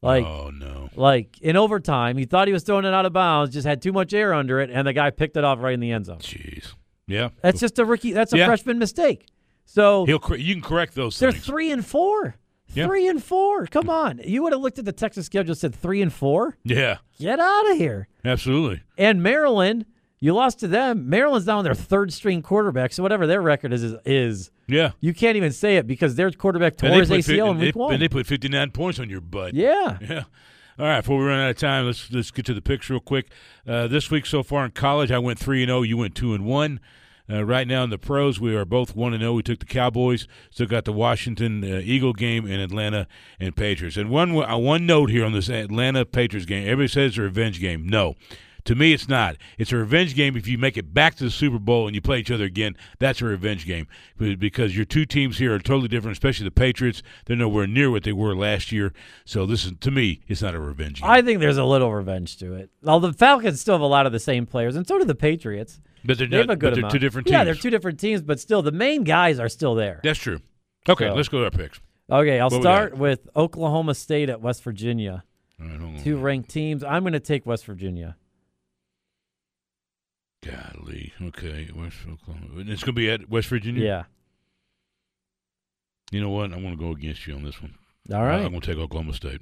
[0.00, 0.88] Like, oh no.
[0.96, 3.92] like in overtime, he thought he was throwing it out of bounds, just had too
[3.92, 6.18] much air under it, and the guy picked it off right in the end zone.
[6.18, 6.74] Jeez.
[7.06, 7.28] Yeah.
[7.42, 8.12] That's just a rookie.
[8.12, 8.46] That's a Yeah.
[8.46, 9.26] freshman mistake.
[9.64, 11.44] So He'll you can correct those they're things.
[11.46, 12.34] three and four.
[12.74, 12.86] Yeah.
[12.86, 13.66] Three and four.
[13.66, 14.20] Come on.
[14.24, 16.56] You would have looked at the Texas schedule and said three and four.
[16.64, 16.98] yeah.
[17.18, 18.08] Get out of here.
[18.24, 18.82] Absolutely.
[18.98, 19.84] And Maryland,
[20.20, 21.08] you lost to them.
[21.10, 22.92] Maryland's down with their third string quarterback.
[22.92, 24.92] So whatever their record is is, is Yeah.
[25.00, 27.92] you can't even say it because their quarterback tore his ACL fif- in they- one.
[27.94, 29.54] And they put 59 points on your butt.
[29.54, 29.98] yeah.
[30.00, 30.22] Yeah.
[30.78, 31.00] All right.
[31.02, 33.30] Before we run out of time, let's let's get to the picks real quick.
[33.68, 35.82] Uh, this week so far in college, I went three and zero.
[35.82, 36.80] You went two and one.
[37.32, 39.32] Uh, right now in the pros, we are both one and zero.
[39.32, 40.28] We took the Cowboys.
[40.50, 43.06] Still got the Washington uh, Eagle game and Atlanta
[43.40, 43.96] and Patriots.
[43.96, 46.64] And one uh, one note here on this Atlanta Patriots game.
[46.64, 47.86] Everybody says it's a revenge game.
[47.86, 48.16] No.
[48.66, 49.36] To me, it's not.
[49.58, 52.00] It's a revenge game if you make it back to the Super Bowl and you
[52.00, 52.76] play each other again.
[53.00, 57.02] That's a revenge game because your two teams here are totally different, especially the Patriots.
[57.24, 58.92] They're nowhere near what they were last year.
[59.24, 61.10] So this is to me, it's not a revenge game.
[61.10, 62.70] I think there's a little revenge to it.
[62.82, 65.16] Well, the Falcons still have a lot of the same players, and so do the
[65.16, 65.80] Patriots.
[66.04, 66.52] But they're They have not.
[66.54, 66.92] a good but they're amount.
[66.92, 67.32] two different teams.
[67.32, 70.00] Yeah, they're two different teams, but still, the main guys are still there.
[70.02, 70.40] That's true.
[70.88, 71.80] Okay, So- let's go to our picks.
[72.10, 75.24] Okay, I'll What start with Oklahoma State at West Virginia.
[75.58, 76.00] Right.
[76.02, 76.82] Two ranked teams.
[76.82, 78.16] I'm going to take West Virginia.
[80.44, 81.12] Golly.
[81.22, 82.60] Okay, West Oklahoma.
[82.60, 83.84] And It's going to be at West Virginia.
[83.84, 84.02] Yeah.
[86.10, 86.52] You know what?
[86.52, 87.74] I'm going to go against you on this one.
[88.12, 88.42] All Uh.
[88.42, 89.40] I'm going to take Oklahoma State.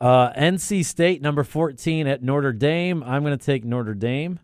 [0.00, 3.02] Uh, NC State, number 14 at Notre Dame.
[3.02, 4.38] I'm going to take Notre Dame.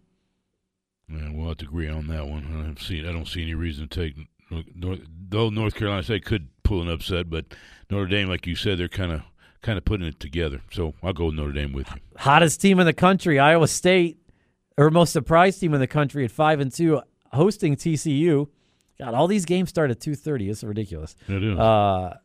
[1.08, 2.46] Yeah, we'll have to agree on that one.
[2.58, 3.00] I don't see.
[3.00, 4.28] I don't see any reason to take.
[4.74, 7.46] North, though North Carolina State could pull an upset, but
[7.90, 9.22] Notre Dame, like you said, they're kind of
[9.62, 10.60] kind of putting it together.
[10.70, 12.00] So I'll go with Notre Dame with you.
[12.16, 14.18] Hottest team in the country, Iowa State,
[14.76, 17.00] or most surprised team in the country at 5 and 2,
[17.32, 18.48] hosting TCU.
[18.98, 20.50] God, all these games start at 2:30.
[20.50, 21.16] It's ridiculous.
[21.28, 21.58] It is.
[21.58, 22.16] Uh,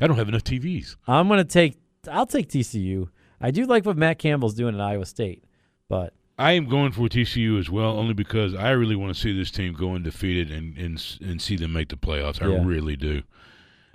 [0.00, 0.96] I don't have enough TVs.
[1.06, 1.78] I'm going to take
[2.10, 3.08] I'll take TCU.
[3.40, 5.44] I do like what Matt Campbell's doing at Iowa State,
[5.88, 9.36] but I am going for TCU as well, only because I really want to see
[9.36, 12.42] this team go undefeated and and and see them make the playoffs.
[12.42, 12.64] I Yeah.
[12.64, 13.22] really do.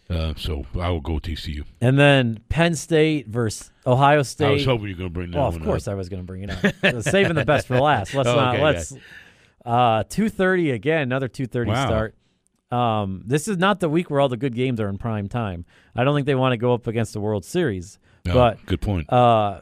[0.10, 1.66] Uh, so I will go TCU.
[1.82, 4.46] and then Penn State versus Ohio State.
[4.48, 5.92] I was hoping you were going to bring that Well, of course up.
[5.92, 7.04] I was going to bring it up.
[7.04, 8.14] Saving the best for last.
[8.14, 8.56] Let's Oh, not.
[8.56, 8.94] okay, let's.
[9.66, 11.02] Uh, two thirty again.
[11.02, 11.86] Another two thirty Wow.
[11.86, 12.16] start.
[12.72, 15.66] Um, this is not the week where all the good games are in prime time.
[15.96, 18.00] I don't think they want to go up against the World Series.
[18.26, 19.12] No, but good point.
[19.12, 19.62] uh,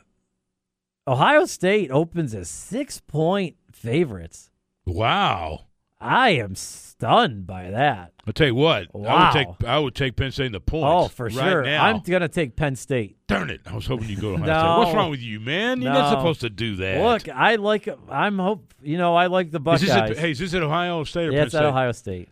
[1.08, 4.49] Ohio State opens as six point favorites.
[4.86, 5.62] wow.
[6.01, 8.12] I am stunned by that.
[8.28, 8.84] I'll tell you what.
[8.93, 9.26] I Wow.
[9.26, 10.86] would take I would take Penn State in the points.
[10.86, 11.64] Oh, for right sure.
[11.64, 11.86] Now.
[11.86, 13.18] I'm gonna take Penn State.
[13.28, 13.62] Darn it!
[13.66, 14.60] I was hoping you'd go to Ohio No.
[14.60, 14.78] State.
[14.86, 15.82] What's wrong with you, man?
[15.82, 17.01] You're not supposed to do that.
[17.01, 17.88] Look, I like.
[18.10, 18.74] I'm hope.
[18.84, 19.82] You know, I like the is Buckeyes.
[19.88, 21.60] this at, hey, is this at Ohio State or yeah, Penn it's State?
[21.64, 22.30] at Ohio State.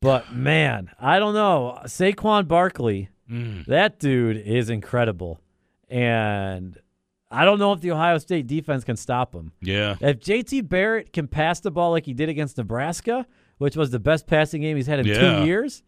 [0.00, 1.78] But man, I don't know.
[1.86, 3.66] Saquon Barkley, Mm.
[3.66, 5.40] that dude is incredible,
[5.90, 6.78] and
[7.30, 9.52] I don't know if the Ohio State defense can stop him.
[9.60, 9.96] Yeah.
[10.00, 13.26] If JT Barrett can pass the ball like he did against Nebraska,
[13.58, 15.40] which was the best passing game he's had in Yeah.
[15.40, 15.82] two years,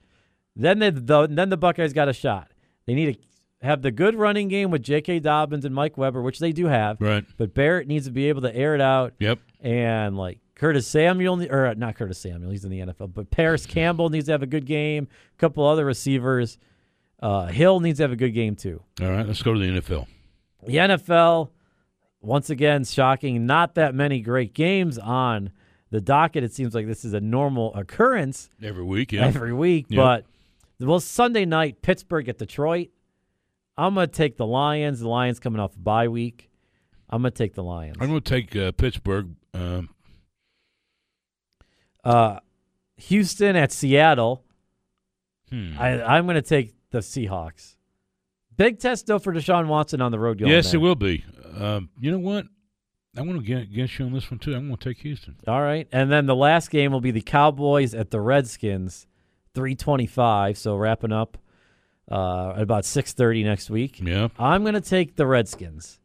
[0.56, 2.50] then they, the then the Buckeyes got a shot.
[2.86, 3.20] They need to
[3.66, 5.20] have the good running game with J.K.
[5.20, 6.96] Dobbins and Mike Weber, which they do have.
[7.00, 7.24] Right.
[7.36, 9.38] But Barrett needs to be able to air it out Yep.
[9.60, 14.10] and like Curtis Samuel, or not Curtis Samuel, he's in the NFL, but Parris Campbell
[14.10, 15.06] needs to have a good game.
[15.36, 16.58] A couple other receivers.
[17.20, 18.82] Uh, Hill needs to have a good game too.
[19.00, 19.26] All right.
[19.26, 20.06] Let's go to the NFL.
[20.66, 21.50] The NFL,
[22.20, 23.46] once again, shocking.
[23.46, 25.50] Not that many great games on
[25.90, 26.44] the docket.
[26.44, 29.12] It seems like this is a normal occurrence Every week.
[29.12, 29.26] Yeah.
[29.26, 29.86] every week.
[29.88, 29.96] Yep.
[29.98, 30.26] But
[30.86, 32.88] well, Sunday night, Pittsburgh at Detroit.
[33.76, 35.00] I'm gonna take the Lions.
[35.00, 36.50] The Lions coming off a bye week.
[37.08, 37.96] I'm gonna take the Lions.
[38.00, 39.30] I'm going to take uh, Pittsburgh.
[39.54, 39.88] Um,
[42.04, 42.40] Uh,
[42.96, 44.44] Houston at Seattle.
[45.50, 45.72] hmm.
[45.78, 47.76] I, I'm going to take the Seahawks.
[48.58, 50.38] Big test though for Deshaun Watson on the road.
[50.38, 51.24] Going yes, it will be.
[51.56, 52.44] Um, you know what?
[53.16, 54.54] I'm going to get against you on this one too.
[54.54, 55.36] I'm going to take Houston.
[55.46, 59.06] All right, and then the last game will be the Cowboys at the Redskins,
[59.54, 60.58] 325.
[60.58, 61.38] So wrapping up
[62.10, 64.00] uh, at about 6:30 next week.
[64.02, 64.28] Yeah.
[64.38, 66.00] I'm going to take the Redskins.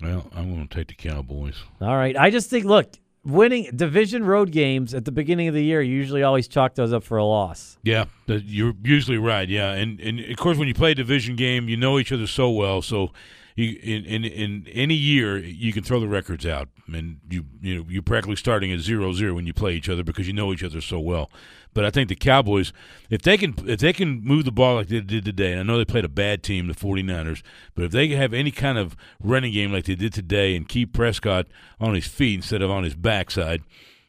[0.00, 1.56] Well, I'm going to take the Cowboys.
[1.80, 2.90] All right, I just think look,
[3.26, 6.92] winning division road games at the beginning of the year you usually always chalk those
[6.92, 7.76] up for a loss.
[7.82, 9.48] Yeah, you're usually right.
[9.48, 12.26] Yeah, and and of course when you play a division game, you know each other
[12.26, 12.82] so well.
[12.82, 13.10] So
[13.56, 17.74] you in in, in any year you can throw the records out, and you you
[17.74, 20.52] know you're practically starting at zero zero when you play each other because you know
[20.52, 21.30] each other so well.
[21.72, 22.72] But I think the Cowboys,
[23.10, 25.62] if they can if they can move the ball like they did today, and I
[25.62, 27.42] know they played a bad team, the 49ers,
[27.74, 30.92] but if they have any kind of running game like they did today and keep
[30.92, 31.46] Prescott
[31.80, 33.62] on his feet instead of on his backside,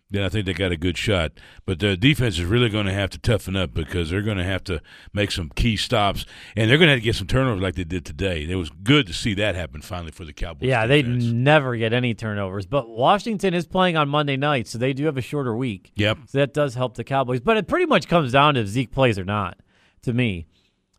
[0.09, 1.33] then I think they got a good shot.
[1.65, 4.43] But the defense is really going to have to toughen up because they're going to
[4.43, 4.81] have to
[5.13, 7.83] make some key stops, and they're going to have to get some turnovers like they
[7.83, 8.45] did today.
[8.47, 10.67] It was good to see that happen finally for the Cowboys.
[10.69, 12.65] Yeah, they never get any turnovers.
[12.65, 15.91] But Washington is playing on Monday night, so they do have a shorter week.
[15.95, 16.17] Yep.
[16.27, 17.41] So that does help the Cowboys.
[17.41, 19.59] But it pretty much comes down to if Zeke plays or not,
[20.03, 20.47] to me.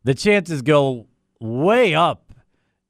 [0.04, 1.06] The chances go
[1.40, 2.32] way up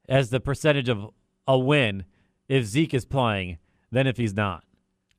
[0.09, 1.11] as the percentage of
[1.47, 2.05] a win
[2.49, 3.59] if Zeke is playing
[3.91, 4.65] than if he's not.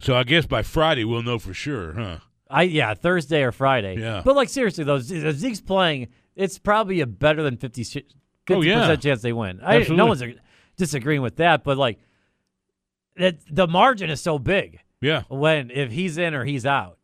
[0.02, 2.18] So I guess by Friday we'll know for sure, huh?
[2.50, 3.97] I yeah, Thursday or Friday.
[4.00, 4.22] Yeah.
[4.24, 8.06] But like seriously though, if Zeke's playing, it's probably a better than 50 50
[8.52, 8.80] Oh, yeah.
[8.80, 9.60] percent chance they win.
[9.64, 10.24] I, no one's
[10.78, 12.00] disagreeing with that, but like
[13.18, 16.97] that the margin is so big Yeah, when if he's in or he's out.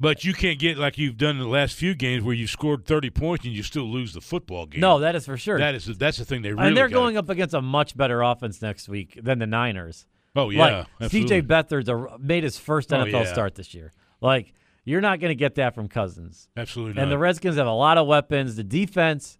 [0.00, 2.84] but you can't get like you've done in the last few games where you scored
[2.84, 4.80] thirty points and you still lose the football game.
[4.80, 5.58] No, that is for sure.
[5.58, 8.20] that is that's the thing they really and they're going up against a much better
[8.20, 10.04] offense next week than the Niners.
[10.36, 11.10] Oh yeah, like.
[11.10, 13.32] CJ Beathard's a, made his first Oh, NFL yeah.
[13.32, 13.92] start this year.
[14.20, 14.54] Like
[14.84, 16.48] you're not going to get that from Cousins.
[16.56, 17.18] absolutely And the.
[17.18, 18.56] Redskins have a lot of weapons.
[18.56, 19.38] The defense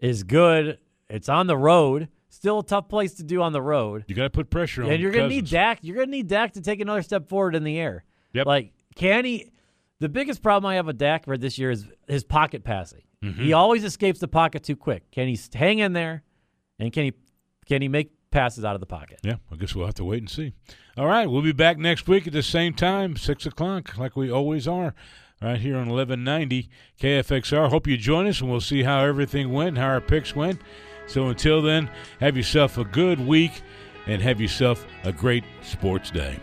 [0.00, 0.78] is good.
[1.08, 2.08] It's on the road.
[2.28, 4.04] Still a tough place to do on the road.
[4.08, 4.90] you got to put pressure on.
[4.90, 5.46] And you're going to need.
[5.48, 5.78] Dak.
[5.82, 8.04] You're going to need Dak to take another step forward in the air.
[8.32, 8.46] Yep.
[8.46, 9.50] Like, can he?
[10.00, 13.02] The biggest problem I have with Dak for this year is his pocket passing.
[13.22, 13.42] Mm-hmm.
[13.42, 15.10] He always escapes the pocket too quick.
[15.12, 16.24] Can he hang in there?
[16.78, 17.12] And can he
[17.66, 19.20] can he make passes out of the pocket?
[19.22, 20.52] Yeah, I guess we'll have to wait and see.
[20.98, 24.30] All right, we'll be back next week at the same time, six o'clock, like we
[24.30, 24.94] always are,
[25.40, 26.68] right here on eleven ninety
[27.00, 27.70] KFXR.
[27.70, 30.60] Hope you join us, and we'll see how everything went, how our picks went.
[31.06, 31.88] So until then,
[32.20, 33.62] have yourself a good week,
[34.06, 36.36] and have yourself a great sports day.